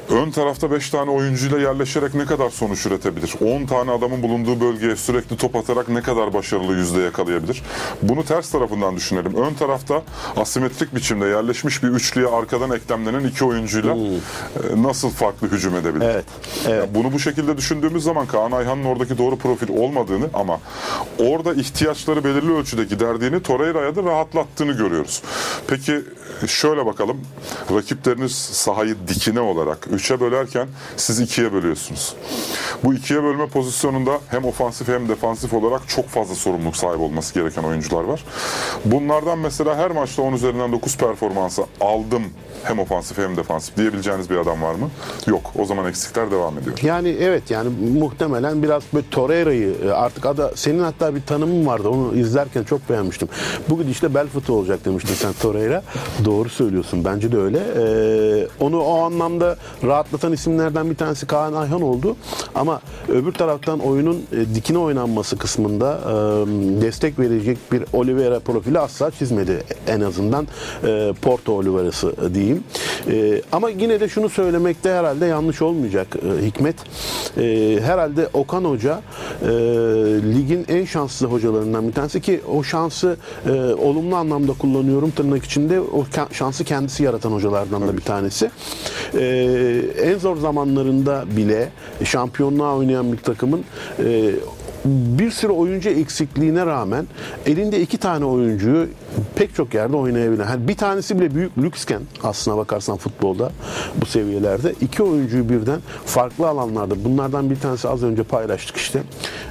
ön 0.09 0.31
tarafta 0.31 0.71
5 0.71 0.89
tane 0.89 1.11
oyuncuyla 1.11 1.59
yerleşerek 1.59 2.13
ne 2.13 2.25
kadar 2.25 2.49
sonuç 2.49 2.85
üretebilir? 2.85 3.35
10 3.41 3.65
tane 3.65 3.91
adamın 3.91 4.23
bulunduğu 4.23 4.61
bölgeye 4.61 4.95
sürekli 4.95 5.37
top 5.37 5.55
atarak 5.55 5.89
ne 5.89 6.01
kadar 6.01 6.33
başarılı 6.33 6.73
yüzde 6.73 6.99
yakalayabilir? 6.99 7.63
Bunu 8.01 8.25
ters 8.25 8.49
tarafından 8.49 8.95
düşünelim. 8.95 9.35
Ön 9.35 9.53
tarafta 9.53 10.03
asimetrik 10.37 10.95
biçimde 10.95 11.25
yerleşmiş 11.25 11.83
bir 11.83 11.87
üçlüye 11.87 12.27
arkadan 12.27 12.71
eklemlenen 12.71 13.23
iki 13.23 13.45
oyuncuyla 13.45 13.95
e, 13.95 14.83
nasıl 14.83 15.09
farklı 15.09 15.47
hücum 15.51 15.75
edebilir? 15.75 16.05
Evet, 16.05 16.25
evet. 16.67 16.87
Ya 16.87 16.95
bunu 16.95 17.13
bu 17.13 17.19
şekilde 17.19 17.57
düşündüğümüz 17.57 18.03
zaman 18.03 18.25
Kaan 18.25 18.51
Ayhan'ın 18.51 18.85
oradaki 18.85 19.17
doğru 19.17 19.35
profil 19.35 19.77
olmadığını 19.77 20.25
ama 20.33 20.59
orada 21.19 21.53
ihtiyaçları 21.53 22.23
belirli 22.23 22.53
ölçüde 22.53 22.83
giderdiğini 22.83 23.43
Torreira'ya 23.43 23.95
da 23.95 24.03
rahatlattığını 24.03 24.71
görüyoruz. 24.71 25.21
Peki 25.67 26.01
şöyle 26.47 26.85
bakalım. 26.85 27.17
Rakipleriniz 27.71 28.35
sahayı 28.35 28.95
dikine 29.07 29.39
olarak 29.39 29.87
üçe 29.95 30.19
bölerken 30.19 30.67
siz 30.97 31.19
ikiye 31.19 31.53
bölüyorsunuz. 31.53 32.15
Bu 32.83 32.93
ikiye 32.93 33.23
bölme 33.23 33.47
pozisyonunda 33.47 34.19
hem 34.29 34.45
ofansif 34.45 34.87
hem 34.87 35.09
defansif 35.09 35.53
olarak 35.53 35.89
çok 35.89 36.07
fazla 36.07 36.35
sorumluluk 36.35 36.77
sahibi 36.77 37.01
olması 37.01 37.33
gereken 37.33 37.63
oyuncular 37.63 38.03
var. 38.03 38.23
Bunlardan 38.85 39.39
mesela 39.39 39.77
her 39.77 39.91
maçta 39.91 40.21
10 40.21 40.33
üzerinden 40.33 40.71
9 40.71 40.97
performansı 40.97 41.63
aldım 41.81 42.23
hem 42.63 42.79
ofansif 42.79 43.17
hem 43.17 43.37
defansif 43.37 43.77
diyebileceğiniz 43.77 44.29
bir 44.29 44.37
adam 44.37 44.61
var 44.61 44.75
mı? 44.75 44.89
Yok. 45.27 45.51
O 45.59 45.65
zaman 45.65 45.85
eksikler 45.85 46.31
devam 46.31 46.57
ediyor. 46.57 46.77
Yani 46.83 47.17
evet 47.19 47.51
yani 47.51 47.69
muhtemelen 47.99 48.63
biraz 48.63 48.83
böyle 48.93 49.05
Torreira'yı 49.11 49.75
e, 49.85 49.89
artık 49.89 50.25
ada 50.25 50.51
senin 50.55 50.79
hatta 50.79 51.15
bir 51.15 51.21
tanımın 51.21 51.65
vardı 51.65 51.89
onu 51.89 52.15
izlerken 52.15 52.63
çok 52.63 52.89
beğenmiştim. 52.89 53.27
Bugün 53.69 53.87
işte 53.87 54.13
bel 54.13 54.27
fıtığı 54.27 54.53
olacak 54.53 54.85
demiştin 54.85 55.13
sen 55.13 55.33
Torreira. 55.33 55.83
Doğru 56.25 56.49
söylüyorsun 56.49 57.05
bence 57.05 57.31
de 57.31 57.37
öyle. 57.37 57.59
Ee, 57.59 58.47
onu 58.59 58.81
o 58.81 59.01
anlamda 59.01 59.57
rahatlatan 59.85 60.33
isimlerden 60.33 60.89
bir 60.89 60.95
tanesi 60.95 61.27
Kaan 61.27 61.53
Ayhan 61.53 61.81
oldu. 61.81 62.15
Ama 62.55 62.81
öbür 63.09 63.31
taraftan 63.31 63.79
oyunun 63.79 64.23
e, 64.31 64.55
dikine 64.55 64.77
oynanması 64.77 65.37
kısmında 65.37 65.99
e, 66.03 66.11
destek 66.81 67.19
verecek 67.19 67.57
bir 67.71 67.83
Oliveira 67.93 68.39
profili 68.39 68.79
asla 68.79 69.11
çizmedi. 69.11 69.63
En 69.87 70.01
azından 70.01 70.47
e, 70.83 71.13
Porto 71.21 71.51
Oliveira'sı 71.53 72.33
diyeyim. 72.33 72.63
E, 73.11 73.41
ama 73.51 73.69
yine 73.69 73.99
de 73.99 74.09
şunu 74.09 74.29
söylemekte 74.29 74.89
herhalde 74.89 75.25
yanlış 75.25 75.61
olmayacak 75.61 76.07
e, 76.15 76.45
Hikmet. 76.45 76.75
E, 77.37 77.79
herhalde 77.81 78.29
Okan 78.33 78.63
Hoca 78.63 79.01
e, 79.41 79.47
ligin 80.35 80.65
en 80.67 80.85
şanslı 80.85 81.27
hocalarından 81.27 81.87
bir 81.87 81.93
tanesi 81.93 82.21
ki 82.21 82.41
o 82.55 82.63
şansı 82.63 83.17
e, 83.45 83.51
olumlu 83.73 84.15
anlamda 84.15 84.53
kullanıyorum 84.53 85.11
tırnak 85.11 85.45
içinde. 85.45 85.79
O 85.81 86.05
şansı 86.31 86.63
kendisi 86.63 87.03
yaratan 87.03 87.31
hocalardan 87.31 87.87
da 87.87 87.97
bir 87.97 88.01
tanesi. 88.01 88.51
E, 89.13 89.74
en 90.01 90.17
zor 90.17 90.37
zamanlarında 90.37 91.25
bile 91.37 91.69
şampiyonluğa 92.03 92.75
oynayan 92.75 93.13
bir 93.13 93.17
takımın 93.17 93.63
e, 93.99 94.31
bir 94.85 95.31
sürü 95.31 95.51
oyuncu 95.51 95.89
eksikliğine 95.89 96.65
rağmen 96.65 97.07
elinde 97.45 97.81
iki 97.81 97.97
tane 97.97 98.25
oyuncuyu 98.25 98.87
pek 99.35 99.55
çok 99.55 99.73
yerde 99.73 99.95
oynayabilen. 99.95 100.43
Hani 100.43 100.67
bir 100.67 100.77
tanesi 100.77 101.19
bile 101.19 101.35
büyük 101.35 101.57
lüksken 101.57 102.01
aslına 102.23 102.57
bakarsan 102.57 102.97
futbolda 102.97 103.51
bu 103.95 104.05
seviyelerde 104.05 104.73
iki 104.81 105.03
oyuncuyu 105.03 105.49
birden 105.49 105.79
farklı 106.05 106.47
alanlarda 106.47 107.05
bunlardan 107.05 107.49
bir 107.49 107.59
tanesi 107.59 107.89
az 107.89 108.03
önce 108.03 108.23
paylaştık 108.23 108.77
işte 108.77 109.03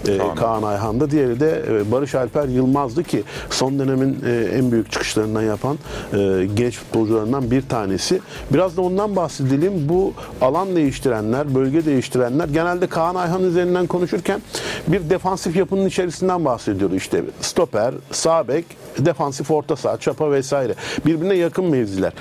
e, 0.08 0.18
Kaan. 0.18 0.34
Kaan 0.34 0.62
Ayhan'da 0.62 1.10
diğeri 1.10 1.40
de 1.40 1.64
e, 1.68 1.92
Barış 1.92 2.14
Alper 2.14 2.48
Yılmaz'dı 2.48 3.02
ki 3.02 3.22
son 3.50 3.78
dönemin 3.78 4.18
e, 4.26 4.48
en 4.58 4.72
büyük 4.72 4.92
çıkışlarından 4.92 5.42
yapan 5.42 5.78
e, 6.12 6.48
genç 6.54 6.78
futbolcularından 6.78 7.50
bir 7.50 7.62
tanesi. 7.62 8.20
Biraz 8.52 8.76
da 8.76 8.82
ondan 8.82 9.16
bahsedelim. 9.16 9.88
Bu 9.88 10.12
alan 10.40 10.76
değiştirenler, 10.76 11.54
bölge 11.54 11.84
değiştirenler 11.84 12.48
genelde 12.48 12.86
Kaan 12.86 13.14
Ayhan 13.14 13.42
üzerinden 13.42 13.86
konuşurken 13.86 14.40
bir 14.88 15.10
defansif 15.10 15.56
yapının 15.56 15.86
içerisinden 15.86 16.44
bahsediyordu. 16.44 16.96
İşte 16.96 17.24
stoper, 17.40 17.94
sağ 18.10 18.48
bek, 18.48 18.64
defansif 18.98 19.50
orta 19.54 19.76
saha, 19.76 19.96
çapa 19.96 20.30
vesaire. 20.32 20.74
Birbirine 21.06 21.34
yakın 21.34 21.64
mevziler. 21.64 22.12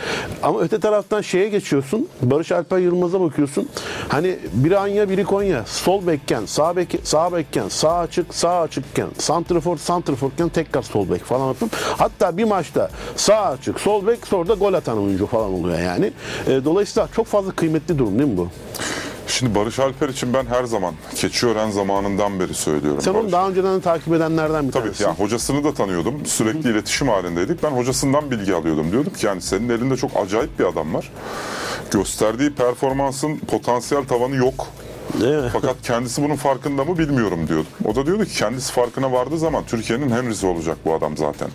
Ama 0.44 0.60
öte 0.60 0.80
taraftan 0.80 1.22
şeye 1.22 1.50
geçiyorsun. 1.50 2.08
Barış 2.22 2.52
Alper 2.52 2.78
Yılmaz'a 2.78 3.22
bakıyorsun. 3.22 3.70
Hani 4.10 4.38
biri 4.54 4.78
Anya, 4.78 5.10
biri 5.10 5.24
Konya. 5.24 5.66
Sol 5.66 6.08
bekken, 6.08 6.46
sağ 6.46 6.76
bek, 6.76 6.96
sağ 7.04 7.34
bekken, 7.34 7.68
sağ 7.68 7.98
açık, 7.98 8.34
sağ 8.34 8.62
açıkken, 8.62 9.08
santrfor, 9.18 9.78
santrforken 9.78 10.50
tekrar 10.50 10.82
sol 10.82 11.10
bek 11.12 11.24
falan 11.24 11.48
yapıp 11.48 11.76
hatta 11.98 12.38
bir 12.38 12.44
maçta 12.44 12.90
sağ 13.16 13.42
açık, 13.42 13.80
sol 13.80 14.08
bek 14.08 14.28
sonra 14.28 14.50
da 14.50 14.54
gol 14.54 14.74
atan 14.74 14.98
oyuncu 15.04 15.26
falan 15.26 15.54
oluyor 15.54 15.80
yani. 15.80 16.12
E, 16.48 16.66
dolayısıyla 16.66 17.10
çok 17.16 17.28
fazla 17.28 17.52
kıymetli 17.52 17.98
durum 17.98 18.20
değil 18.20 18.30
mi 18.30 18.38
bu? 18.38 18.48
Şimdi 19.28 19.56
Barış 19.56 19.80
Alper 19.80 20.10
için 20.10 20.34
ben 20.34 20.46
her 20.46 20.64
zaman 20.64 20.94
Keçiören 21.16 21.72
zamanından 21.72 22.40
beri 22.40 22.54
söylüyorum. 22.54 23.02
Sen 23.02 23.12
onu 23.12 23.20
Barış. 23.22 23.32
daha 23.32 23.50
önceden 23.50 23.76
de 23.78 23.82
takip 23.82 24.14
edenlerden 24.14 24.68
bir 24.68 24.72
Tabii 24.72 24.84
tanesi. 24.84 25.04
yani 25.04 25.16
hocasını 25.18 25.64
da 25.64 25.74
tanıyordum. 25.74 26.26
Sürekli 26.26 26.70
iletişim 26.70 27.08
halindeydik. 27.08 27.64
Ben 27.64 27.70
hocasından 27.72 28.32
bilgi 28.32 28.56
alıyordum. 28.56 28.92
Diyordum 28.92 29.14
ki 29.14 29.26
yani 29.26 29.42
senin 29.42 29.70
elinde 29.70 29.98
çok 29.98 30.12
acayip 30.18 30.60
bir 30.60 30.66
adam 30.66 30.94
var. 30.94 31.12
Gösterdiği 31.92 32.54
performansın 32.54 33.38
potansiyel 33.38 34.04
tavanı 34.06 34.36
yok. 34.36 34.68
Değil 35.22 35.36
mi? 35.36 35.50
Fakat 35.54 35.76
kendisi 35.84 36.24
bunun 36.24 36.36
farkında 36.36 36.84
mı 36.86 36.98
bilmiyorum 36.98 37.48
diyordu. 37.48 37.68
O 37.86 37.96
da 37.96 38.06
diyordu 38.06 38.26
ki 38.26 38.36
kendisi 38.36 38.74
farkına 38.74 39.12
vardığı 39.12 39.38
zaman 39.38 39.64
Türkiye'nin 39.68 40.10
Henry'si 40.12 40.48
olacak 40.48 40.78
bu 40.86 40.94
adam 40.94 41.18
zaten 41.18 41.48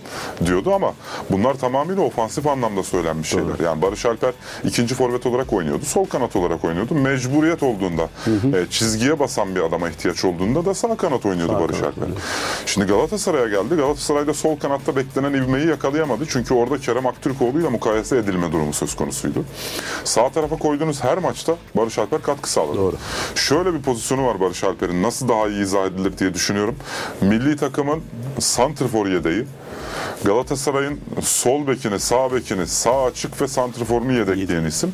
diyordu 0.45 0.73
ama 0.73 0.93
bunlar 1.29 1.53
tamamıyla 1.53 2.01
ofansif 2.03 2.47
anlamda 2.47 2.83
söylenmiş 2.83 3.29
şeyler. 3.29 3.59
Yani 3.63 3.81
Barış 3.81 4.05
Alper 4.05 4.33
ikinci 4.63 4.95
forvet 4.95 5.25
olarak 5.25 5.53
oynuyordu. 5.53 5.85
Sol 5.85 6.05
kanat 6.05 6.35
olarak 6.35 6.65
oynuyordu. 6.65 6.95
Mecburiyet 6.95 7.63
olduğunda 7.63 8.09
e, 8.27 8.65
çizgiye 8.69 9.19
basan 9.19 9.55
bir 9.55 9.61
adama 9.61 9.89
ihtiyaç 9.89 10.25
olduğunda 10.25 10.65
da 10.65 10.73
sağ 10.73 10.97
kanat 10.97 11.25
oynuyordu 11.25 11.53
Sağ 11.53 11.59
Barış 11.59 11.79
kanat 11.79 11.97
Alper. 11.97 12.09
Şimdi 12.65 12.87
Galatasaray'a 12.87 13.47
geldi. 13.47 13.75
Galatasaray'da 13.75 14.33
sol 14.33 14.55
kanatta 14.59 14.95
beklenen 14.95 15.33
ivmeyi 15.33 15.67
yakalayamadı. 15.67 16.23
Çünkü 16.29 16.53
orada 16.53 16.77
Kerem 16.77 17.07
Aktürkoğlu 17.07 17.59
ile 17.59 17.69
mukayese 17.69 18.17
edilme 18.17 18.51
durumu 18.51 18.73
söz 18.73 18.95
konusuydu. 18.95 19.45
Sağ 20.03 20.29
tarafa 20.29 20.55
koyduğunuz 20.55 21.03
her 21.03 21.17
maçta 21.17 21.55
Barış 21.75 21.99
Alper 21.99 22.21
katkı 22.21 22.51
sağladı. 22.51 22.77
Doğru. 22.77 22.95
Şöyle 23.49 23.73
bir 23.73 23.81
pozisyonu 23.81 24.25
var 24.25 24.39
Barış 24.39 24.63
Alper'in. 24.63 25.03
Nasıl 25.03 25.27
daha 25.27 25.47
iyi 25.47 25.61
izah 25.61 25.85
edilir 25.85 26.17
diye 26.17 26.33
düşünüyorum. 26.33 26.75
Milli 27.21 27.55
takımın 27.55 28.03
santrfor 28.39 29.07
yedeği. 29.07 29.45
Galatasaray'ın 30.25 30.99
sol 31.21 31.67
bekini, 31.67 31.99
sağ 31.99 32.33
bekini, 32.33 32.67
sağ 32.67 33.03
açık 33.03 33.41
ve 33.41 33.47
santrforunu 33.47 34.11
yedekleyen 34.13 34.63
isim. 34.63 34.93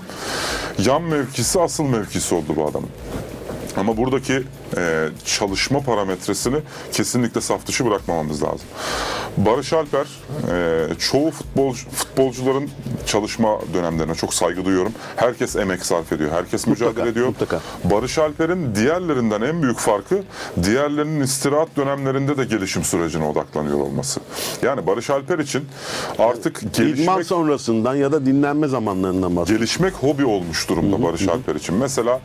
Yan 0.79 1.01
mevkisi 1.01 1.62
asıl 1.62 1.83
mevkisi 1.83 2.35
oldu 2.35 2.53
bu 2.55 2.67
adamın. 2.67 2.89
Ama 3.77 3.97
buradaki 3.97 4.43
e, 4.77 5.07
çalışma 5.25 5.79
parametresini 5.79 6.57
kesinlikle 6.91 7.41
saf 7.41 7.67
dışı 7.67 7.85
bırakmamamız 7.85 8.43
lazım. 8.43 8.67
Barış 9.38 9.74
Alper, 9.74 10.07
e, 10.51 10.88
çoğu 11.00 11.31
futbolcu, 11.55 11.89
futbolcuların 11.89 12.69
çalışma 13.05 13.59
dönemlerine 13.74 14.15
çok 14.15 14.33
saygı 14.33 14.65
duyuyorum. 14.65 14.91
Herkes 15.15 15.55
emek 15.55 15.85
sarf 15.85 16.12
ediyor, 16.12 16.31
herkes 16.31 16.67
mücadele 16.67 16.89
Mutlaka, 16.89 17.09
ediyor. 17.09 17.27
mutlaka. 17.27 17.59
Barış 17.83 18.17
Alper'in 18.17 18.75
diğerlerinden 18.75 19.41
en 19.41 19.62
büyük 19.63 19.77
farkı 19.79 20.24
diğerlerinin 20.63 21.21
istirahat 21.21 21.77
dönemlerinde 21.77 22.38
de 22.38 22.45
gelişim 22.45 22.83
sürecine 22.83 23.25
odaklanıyor 23.25 23.79
olması. 23.79 24.19
Yani 24.62 24.88
Barış 24.88 25.09
Alper 25.09 25.39
için 25.39 25.65
artık 26.19 26.63
İdman 26.63 26.74
gelişmek 26.74 27.25
sonrasından 27.25 27.95
ya 27.95 28.12
da 28.12 28.25
dinlenme 28.25 28.67
zamanlarından 28.67 29.35
bahsediyoruz. 29.35 29.65
gelişmek 29.65 29.93
hobi 29.93 30.25
olmuş 30.25 30.69
durumda 30.69 31.03
Barış 31.03 31.27
Alper 31.27 31.55
için. 31.55 31.75
Mesela 31.75 32.19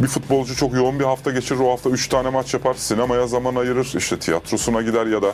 bir 0.00 0.06
futbolcu 0.06 0.56
çok 0.56 0.74
yoğun 0.74 0.98
bir 1.00 1.04
hafta 1.04 1.30
geçirir. 1.30 1.60
O 1.60 1.70
hafta 1.70 1.90
3 1.90 2.08
tane 2.08 2.30
maç 2.30 2.54
yapar. 2.54 2.74
Sinemaya 2.74 3.26
zaman 3.26 3.54
ayırır. 3.54 3.92
işte 3.96 4.18
tiyatrosuna 4.18 4.82
gider 4.82 5.06
ya 5.06 5.22
da 5.22 5.28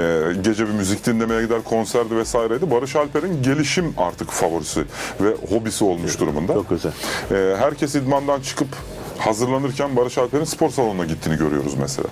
e, 0.00 0.32
gece 0.42 0.66
bir 0.68 0.72
müzik 0.72 1.06
dinlemeye 1.06 1.42
gider. 1.42 1.58
Konserdi 1.64 2.16
vesaireydi. 2.16 2.70
Barış 2.70 2.93
Alper'in 2.96 3.42
gelişim 3.42 3.94
artık 3.98 4.30
favorisi 4.30 4.84
ve 5.20 5.34
hobisi 5.50 5.84
olmuş 5.84 6.20
durumunda. 6.20 6.54
Çok 6.54 6.70
güzel. 6.70 6.92
E, 7.30 7.56
herkes 7.56 7.94
idmandan 7.94 8.40
çıkıp 8.40 8.68
hazırlanırken 9.18 9.96
Barış 9.96 10.18
Alper'in 10.18 10.44
spor 10.44 10.70
salonuna 10.70 11.04
gittiğini 11.04 11.36
görüyoruz 11.38 11.74
mesela. 11.80 12.08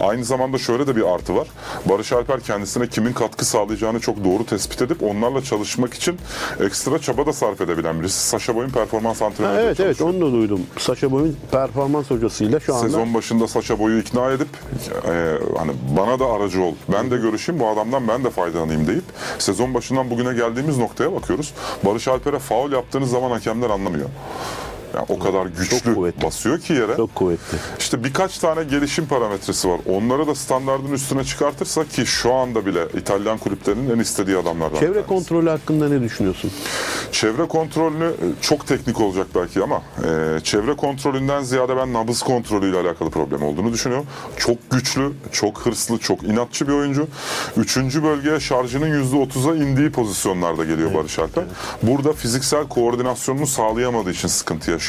Aynı 0.00 0.24
zamanda 0.24 0.58
şöyle 0.58 0.86
de 0.86 0.96
bir 0.96 1.14
artı 1.14 1.36
var. 1.36 1.48
Barış 1.86 2.12
Alper 2.12 2.40
kendisine 2.40 2.86
kimin 2.88 3.12
katkı 3.12 3.44
sağlayacağını 3.44 4.00
çok 4.00 4.24
doğru 4.24 4.46
tespit 4.46 4.82
edip 4.82 5.02
onlarla 5.02 5.42
çalışmak 5.42 5.94
için 5.94 6.18
ekstra 6.60 6.98
çaba 6.98 7.26
da 7.26 7.32
sarf 7.32 7.60
edebilen 7.60 8.00
birisi. 8.00 8.28
Saşa 8.28 8.54
Boy'un 8.54 8.70
performans 8.70 9.22
antrenörü. 9.22 9.60
evet 9.60 9.80
evet 9.80 10.00
onu 10.02 10.20
da 10.20 10.32
duydum. 10.32 10.60
Saşa 10.78 11.10
Boy'un 11.12 11.36
performans 11.50 12.10
hocasıyla 12.10 12.60
şu 12.60 12.74
anda 12.74 12.86
Sezon 12.86 13.14
başında 13.14 13.48
Saşa 13.48 13.78
Boy'u 13.78 13.98
ikna 14.00 14.30
edip 14.30 14.48
e, 15.06 15.38
hani 15.58 15.72
bana 15.96 16.18
da 16.18 16.26
aracı 16.26 16.62
ol. 16.62 16.74
Ben 16.92 17.10
de 17.10 17.16
görüşeyim 17.16 17.60
bu 17.60 17.68
adamdan 17.68 18.08
ben 18.08 18.24
de 18.24 18.30
faydalanayım 18.30 18.86
deyip 18.86 19.04
sezon 19.38 19.74
başından 19.74 20.10
bugüne 20.10 20.34
geldiğimiz 20.34 20.78
noktaya 20.78 21.12
bakıyoruz. 21.12 21.54
Barış 21.84 22.08
Alper'e 22.08 22.38
faul 22.38 22.72
yaptığınız 22.72 23.10
zaman 23.10 23.30
hakemler 23.30 23.70
anlamıyor. 23.70 24.08
Yani 24.94 25.06
o 25.08 25.18
kadar 25.18 25.46
güçlü 25.46 25.94
kuvvetli. 25.94 26.22
basıyor 26.22 26.58
ki 26.60 26.72
yere. 26.72 26.96
çok 26.96 27.14
kuvvetli. 27.14 27.58
İşte 27.78 28.04
birkaç 28.04 28.38
tane 28.38 28.64
gelişim 28.64 29.06
parametresi 29.06 29.68
var. 29.68 29.80
Onları 29.86 30.26
da 30.26 30.34
standardın 30.34 30.92
üstüne 30.92 31.24
çıkartırsa 31.24 31.84
ki 31.84 32.06
şu 32.06 32.32
anda 32.34 32.66
bile 32.66 32.84
İtalyan 32.98 33.38
kulüplerinin 33.38 33.90
en 33.90 33.98
istediği 33.98 34.36
adamlardan. 34.36 34.80
Çevre 34.80 34.92
tanesi. 34.92 35.08
kontrolü 35.08 35.50
hakkında 35.50 35.88
ne 35.88 36.02
düşünüyorsun? 36.02 36.50
Çevre 37.12 37.48
kontrolünü 37.48 38.04
e, 38.04 38.26
çok 38.40 38.66
teknik 38.66 39.00
olacak 39.00 39.26
belki 39.34 39.62
ama 39.62 39.82
e, 39.98 40.40
çevre 40.44 40.76
kontrolünden 40.76 41.42
ziyade 41.42 41.76
ben 41.76 41.92
nabız 41.92 42.22
kontrolüyle 42.22 42.78
alakalı 42.78 43.10
problem 43.10 43.42
olduğunu 43.42 43.72
düşünüyorum. 43.72 44.06
Çok 44.36 44.70
güçlü, 44.70 45.12
çok 45.32 45.60
hırslı, 45.66 45.98
çok 45.98 46.22
inatçı 46.22 46.68
bir 46.68 46.72
oyuncu. 46.72 47.06
Üçüncü 47.56 48.02
bölgeye 48.02 48.40
şarjının 48.40 49.04
%30'a 49.04 49.54
indiği 49.56 49.90
pozisyonlarda 49.90 50.64
geliyor 50.64 50.94
Barış 50.94 51.18
Alper. 51.18 51.44
Burada 51.82 52.12
fiziksel 52.12 52.68
koordinasyonunu 52.68 53.46
sağlayamadığı 53.46 54.10
için 54.10 54.28
sıkıntı 54.28 54.70
yaşıyor. 54.70 54.83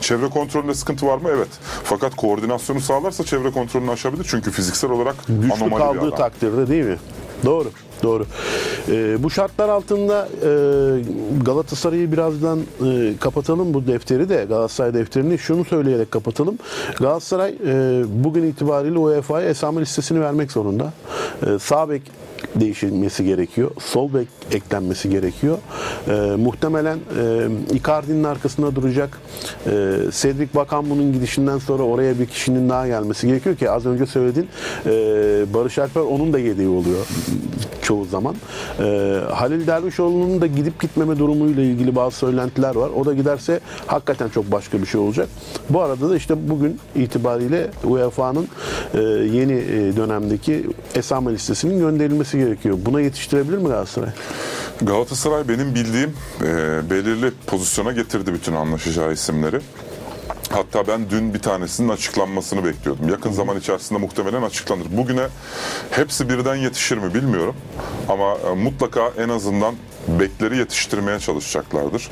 Çevre 0.00 0.28
kontrolünde 0.28 0.74
sıkıntı 0.74 1.06
var 1.06 1.18
mı? 1.18 1.28
Evet. 1.36 1.48
Fakat 1.84 2.14
koordinasyonu 2.16 2.80
sağlarsa 2.80 3.24
çevre 3.24 3.50
kontrolünü 3.50 3.90
aşabilir. 3.90 4.26
Çünkü 4.30 4.50
fiziksel 4.50 4.90
olarak 4.90 5.14
Güçlü 5.28 5.52
anomali 5.52 5.70
bir 5.72 5.78
kaldığı 5.78 6.08
adam. 6.14 6.18
takdirde 6.18 6.68
değil 6.68 6.84
mi? 6.84 6.96
Doğru. 7.44 7.70
Doğru. 8.02 8.26
Ee, 8.88 9.22
bu 9.22 9.30
şartlar 9.30 9.68
altında 9.68 10.28
e, 10.42 10.50
Galatasaray'ı 11.44 12.12
birazdan 12.12 12.58
e, 12.86 13.12
kapatalım 13.20 13.74
bu 13.74 13.86
defteri 13.86 14.28
de 14.28 14.44
Galatasaray 14.48 14.94
defterini 14.94 15.38
şunu 15.38 15.64
söyleyerek 15.64 16.10
kapatalım. 16.10 16.58
Galatasaray 16.98 17.50
e, 17.66 18.02
bugün 18.08 18.42
itibariyle 18.42 18.98
UEFA'ya 18.98 19.48
esame 19.48 19.80
listesini 19.80 20.20
vermek 20.20 20.52
zorunda. 20.52 20.92
E, 21.46 21.58
sağ 21.58 21.88
bek 21.88 22.02
değişilmesi 22.54 23.24
gerekiyor. 23.24 23.70
Sol 23.80 24.14
bek 24.14 24.28
eklenmesi 24.52 25.10
gerekiyor. 25.10 25.58
Ee, 26.08 26.12
muhtemelen 26.38 26.98
e, 27.20 27.48
Icardi'nin 27.74 28.24
arkasında 28.24 28.74
duracak. 28.74 29.18
E, 29.66 29.70
Cedric 30.10 30.54
Bakan 30.54 31.12
gidişinden 31.12 31.58
sonra 31.58 31.82
oraya 31.82 32.18
bir 32.18 32.26
kişinin 32.26 32.68
daha 32.68 32.86
gelmesi 32.86 33.26
gerekiyor 33.26 33.56
ki 33.56 33.70
az 33.70 33.86
önce 33.86 34.06
söyledin 34.06 34.48
e, 34.86 34.90
Barış 35.54 35.78
Alper 35.78 36.00
onun 36.00 36.32
da 36.32 36.38
yedeği 36.38 36.68
oluyor 36.68 37.06
çoğu 37.88 38.04
zaman. 38.04 38.34
E, 38.80 38.84
Halil 39.32 39.66
Dervişoğlu'nun 39.66 40.40
da 40.40 40.46
gidip 40.46 40.80
gitmeme 40.80 41.18
durumuyla 41.18 41.62
ilgili 41.62 41.96
bazı 41.96 42.16
söylentiler 42.16 42.74
var. 42.74 42.90
O 42.90 43.04
da 43.04 43.14
giderse 43.14 43.60
hakikaten 43.86 44.28
çok 44.28 44.52
başka 44.52 44.80
bir 44.80 44.86
şey 44.86 45.00
olacak. 45.00 45.28
Bu 45.70 45.82
arada 45.82 46.10
da 46.10 46.16
işte 46.16 46.48
bugün 46.50 46.78
itibariyle 46.96 47.70
UEFA'nın 47.84 48.48
e, 48.94 49.00
yeni 49.36 49.52
e, 49.52 49.96
dönemdeki 49.96 50.66
esame 50.94 51.32
listesinin 51.32 51.78
gönderilmesi 51.78 52.27
gerekiyor. 52.36 52.78
Buna 52.86 53.00
yetiştirebilir 53.00 53.58
mi 53.58 53.68
Galatasaray? 53.68 54.10
Galatasaray 54.82 55.48
benim 55.48 55.74
bildiğim 55.74 56.16
e, 56.42 56.80
belirli 56.90 57.30
pozisyona 57.46 57.92
getirdi 57.92 58.34
bütün 58.34 58.52
anlaşacağı 58.52 59.12
isimleri. 59.12 59.60
Hatta 60.50 60.86
ben 60.86 61.10
dün 61.10 61.34
bir 61.34 61.38
tanesinin 61.38 61.88
açıklanmasını 61.88 62.64
bekliyordum. 62.64 63.08
Yakın 63.08 63.32
zaman 63.32 63.56
içerisinde 63.58 63.98
muhtemelen 63.98 64.42
açıklanır. 64.42 64.86
Bugüne 64.90 65.26
hepsi 65.90 66.28
birden 66.28 66.54
yetişir 66.54 66.98
mi 66.98 67.14
bilmiyorum. 67.14 67.56
Ama 68.08 68.34
e, 68.34 68.54
mutlaka 68.54 69.12
en 69.18 69.28
azından 69.28 69.74
bekleri 70.08 70.56
yetiştirmeye 70.56 71.18
çalışacaklardır. 71.18 72.10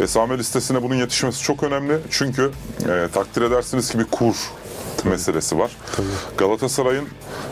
Esame 0.00 0.38
listesine 0.38 0.82
bunun 0.82 0.94
yetişmesi 0.94 1.42
çok 1.42 1.62
önemli. 1.62 1.98
Çünkü 2.10 2.50
e, 2.82 3.08
takdir 3.14 3.42
edersiniz 3.42 3.90
ki 3.90 3.98
bir 3.98 4.04
kur 4.04 4.36
meselesi 5.04 5.58
var. 5.58 5.76
Galatasaray'ın 6.38 7.08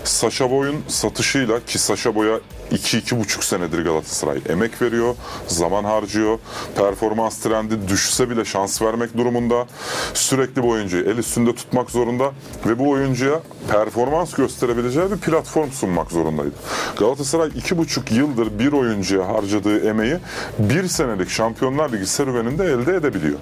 Saşa 0.07 0.51
Boy'un 0.51 0.85
satışıyla 0.88 1.64
ki 1.64 1.79
Saşa 1.79 2.14
Boy'a 2.14 2.40
2-2,5 2.72 3.44
senedir 3.44 3.85
Galatasaray 3.85 4.40
emek 4.48 4.83
veriyor, 4.83 5.14
zaman 5.46 5.85
harcıyor. 5.85 6.38
Performans 6.76 7.38
trendi 7.38 7.88
düşse 7.88 8.31
bile 8.31 8.44
şans 8.44 8.83
vermek 8.83 9.16
durumunda. 9.16 9.66
Sürekli 10.14 10.62
bu 10.62 10.68
oyuncuyu 10.68 11.05
el 11.05 11.18
üstünde 11.18 11.55
tutmak 11.55 11.90
zorunda 11.90 12.33
ve 12.66 12.79
bu 12.79 12.90
oyuncuya 12.90 13.40
performans 13.68 14.35
gösterebileceği 14.35 15.11
bir 15.11 15.16
platform 15.16 15.70
sunmak 15.70 16.11
zorundaydı. 16.11 16.55
Galatasaray 16.98 17.48
2,5 17.48 18.14
yıldır 18.14 18.59
bir 18.59 18.72
oyuncuya 18.72 19.29
harcadığı 19.29 19.88
emeği 19.88 20.18
bir 20.59 20.88
senelik 20.88 21.31
Şampiyonlar 21.31 21.92
Ligi 21.92 22.07
serüveninde 22.07 22.64
elde 22.64 22.94
edebiliyor. 22.94 23.38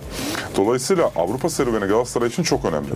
Dolayısıyla 0.56 1.10
Avrupa 1.16 1.50
serüveni 1.50 1.84
Galatasaray 1.84 2.28
için 2.28 2.42
çok 2.42 2.64
önemli. 2.64 2.88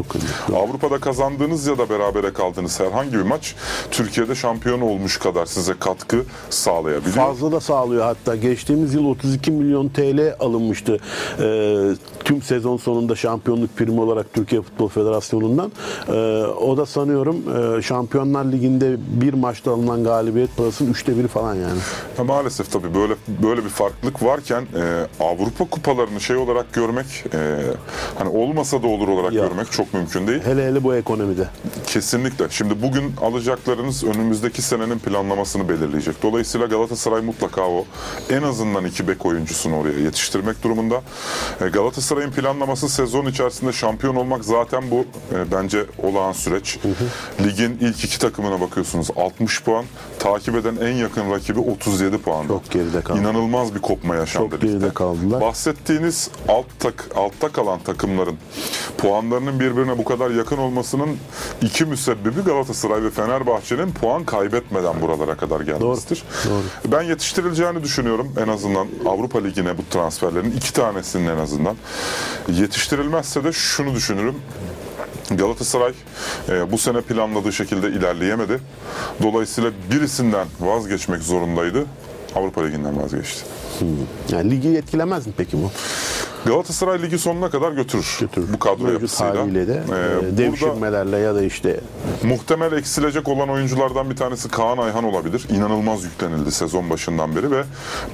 Avrupa'da 0.54 0.98
kazandığınız 0.98 1.66
ya 1.66 1.78
da 1.78 1.90
berabere 1.90 2.32
kaldığınız 2.32 2.80
herhangi 2.80 3.12
bir 3.12 3.22
maç 3.22 3.54
Türkiye'de 3.90 4.34
şampiyon 4.34 4.80
olmuş 4.80 5.18
kadar 5.18 5.46
size 5.46 5.74
katkı 5.80 6.17
sağlayabiliyor. 6.50 7.16
Fazla 7.16 7.52
da 7.52 7.60
sağlıyor 7.60 8.02
hatta. 8.04 8.36
Geçtiğimiz 8.36 8.94
yıl 8.94 9.04
32 9.06 9.50
milyon 9.50 9.88
TL 9.88 10.34
alınmıştı 10.40 10.98
e, 11.40 11.88
tüm 12.24 12.42
sezon 12.42 12.76
sonunda 12.76 13.16
şampiyonluk 13.16 13.76
primi 13.76 14.00
olarak 14.00 14.34
Türkiye 14.34 14.62
Futbol 14.62 14.88
Federasyonu'ndan. 14.88 15.72
E, 16.08 16.12
o 16.46 16.76
da 16.76 16.86
sanıyorum 16.86 17.36
e, 17.78 17.82
Şampiyonlar 17.82 18.44
Ligi'nde 18.44 18.96
bir 19.20 19.34
maçta 19.34 19.72
alınan 19.72 20.04
galibiyet 20.04 20.56
parasının 20.56 20.90
üçte 20.92 21.18
biri 21.18 21.28
falan 21.28 21.54
yani. 21.54 21.78
Ya 22.18 22.24
maalesef 22.24 22.72
tabii 22.72 22.94
böyle 22.94 23.14
böyle 23.42 23.64
bir 23.64 23.68
farklılık 23.70 24.22
varken 24.22 24.62
e, 24.62 25.06
Avrupa 25.20 25.64
kupalarını 25.64 26.20
şey 26.20 26.36
olarak 26.36 26.72
görmek 26.72 27.06
e, 27.34 27.38
hani 28.18 28.28
olmasa 28.28 28.82
da 28.82 28.86
olur 28.86 29.08
olarak 29.08 29.32
Ya. 29.32 29.46
görmek 29.46 29.72
çok 29.72 29.94
mümkün 29.94 30.26
değil. 30.26 30.40
Hele 30.44 30.66
hele 30.66 30.84
bu 30.84 30.94
ekonomide. 30.94 31.48
Kesinlikle. 31.86 32.46
Şimdi 32.50 32.82
bugün 32.82 33.12
alacaklarınız 33.22 34.04
önümüzdeki 34.04 34.62
senenin 34.62 34.98
planlamasını 34.98 35.68
belirleyecek. 35.68 36.07
Dolayısıyla 36.22 36.66
Galatasaray 36.66 37.20
mutlaka 37.22 37.62
o 37.62 37.84
en 38.30 38.42
azından 38.42 38.84
iki 38.84 39.08
bek 39.08 39.26
oyuncusunu 39.26 39.76
oraya 39.76 39.98
yetiştirmek 39.98 40.62
durumunda. 40.62 41.02
E, 41.60 41.68
Galatasaray'ın 41.68 42.30
planlaması 42.30 42.88
sezon 42.88 43.26
içerisinde 43.26 43.72
şampiyon 43.72 44.16
olmak 44.16 44.44
zaten 44.44 44.90
bu 44.90 45.04
e, 45.34 45.52
bence 45.52 45.84
olağan 46.02 46.32
süreç. 46.32 46.78
Ligin 47.44 47.78
ilk 47.80 48.04
iki 48.04 48.18
takımına 48.18 48.60
bakıyorsunuz 48.60 49.08
60 49.16 49.62
puan. 49.62 49.84
Takip 50.18 50.54
eden 50.54 50.76
en 50.76 50.92
yakın 50.94 51.30
rakibi 51.30 51.60
37 51.60 52.18
puan. 52.18 52.46
Çok 52.46 52.70
geride 52.70 53.00
kaldı. 53.00 53.20
İnanılmaz 53.20 53.74
bir 53.74 53.80
kopma 53.80 54.16
yaşandı. 54.16 54.50
Çok 54.50 54.60
geride 54.60 54.90
kaldılar. 54.90 55.40
Bahsettiğiniz 55.40 56.30
alt 56.48 56.66
tak, 56.78 57.08
altta 57.16 57.48
kalan 57.48 57.78
takımların 57.78 58.36
puanlarının 58.98 59.60
birbirine 59.60 59.98
bu 59.98 60.04
kadar 60.04 60.30
yakın 60.30 60.58
olmasının 60.58 61.16
iki 61.62 61.84
müsebbibi 61.84 62.40
Galatasaray 62.40 63.02
ve 63.02 63.10
Fenerbahçe'nin 63.10 63.92
puan 63.92 64.24
kaybetmeden 64.24 65.00
buralara 65.00 65.34
kadar 65.36 65.60
gelmesidir. 65.60 65.80
Doğru. 65.80 65.97
Ben 66.86 67.02
yetiştirileceğini 67.02 67.82
düşünüyorum 67.82 68.32
en 68.44 68.48
azından 68.48 68.86
Avrupa 69.06 69.40
Ligi'ne 69.42 69.78
bu 69.78 69.82
transferlerin 69.90 70.50
iki 70.50 70.72
tanesinin 70.72 71.28
en 71.28 71.36
azından. 71.38 71.76
Yetiştirilmezse 72.48 73.44
de 73.44 73.52
şunu 73.52 73.94
düşünürüm. 73.94 74.34
Galatasaray 75.30 75.92
e, 76.48 76.72
bu 76.72 76.78
sene 76.78 77.00
planladığı 77.00 77.52
şekilde 77.52 77.88
ilerleyemedi. 77.88 78.60
Dolayısıyla 79.22 79.70
birisinden 79.90 80.46
vazgeçmek 80.60 81.22
zorundaydı. 81.22 81.86
Avrupa 82.34 82.62
Ligi'nden 82.64 83.02
vazgeçti. 83.02 83.44
Yani 84.32 84.50
ligi 84.50 84.68
etkilemez 84.68 85.26
mi 85.26 85.32
peki 85.36 85.56
bu? 85.56 85.70
Galatasaray 86.46 87.02
ligi 87.02 87.18
sonuna 87.18 87.50
kadar 87.50 87.72
götürür. 87.72 88.16
Götürür. 88.20 88.46
Bu 88.52 88.58
kadro 88.58 88.82
Mevcut 88.84 88.92
yapısıyla. 88.92 89.36
haliyle 89.40 89.68
de 89.68 89.82
Ee, 89.92 90.26
e, 90.34 90.38
devşirmelerle 90.38 91.18
ya 91.18 91.34
da 91.34 91.42
işte 91.42 91.80
muhtemel 92.22 92.72
eksilecek 92.72 93.28
olan 93.28 93.48
oyunculardan 93.48 94.10
bir 94.10 94.16
tanesi 94.16 94.48
Kaan 94.48 94.78
Ayhan 94.78 95.04
olabilir. 95.04 95.46
İnanılmaz 95.50 96.04
yüklenildi 96.04 96.50
sezon 96.52 96.90
başından 96.90 97.36
beri 97.36 97.50
ve 97.50 97.62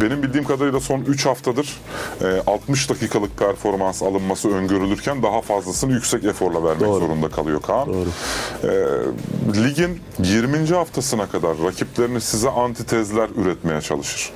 benim 0.00 0.22
bildiğim 0.22 0.44
kadarıyla 0.44 0.80
son 0.80 1.00
3 1.00 1.26
haftadır 1.26 1.80
e, 2.22 2.42
60 2.46 2.90
dakikalık 2.90 3.38
performans 3.38 4.02
alınması 4.02 4.48
öngörülürken 4.54 5.22
daha 5.22 5.40
fazlasını 5.40 5.92
yüksek 5.92 6.24
eforla 6.24 6.64
vermek 6.64 6.80
Doğru. 6.88 7.00
zorunda 7.00 7.28
kalıyor 7.28 7.62
Kaan. 7.62 7.88
Doğru. 7.88 8.08
Ee, 8.64 9.64
ligin 9.64 10.00
20. 10.18 10.66
haftasına 10.74 11.26
kadar 11.26 11.56
rakiplerini 11.64 12.20
size 12.20 12.50
antitezler 12.50 13.28
üretmeye 13.36 13.80
çalışır. 13.80 14.30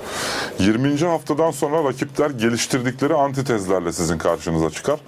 20. 0.58 0.98
haftadan 0.98 1.50
sonra 1.50 1.84
rakipler 1.84 2.30
geliştirdikleri 2.30 3.14
antitezlerle 3.78 3.92
sizin 3.92 4.18
karşınıza 4.18 4.70
çıkar. 4.70 5.00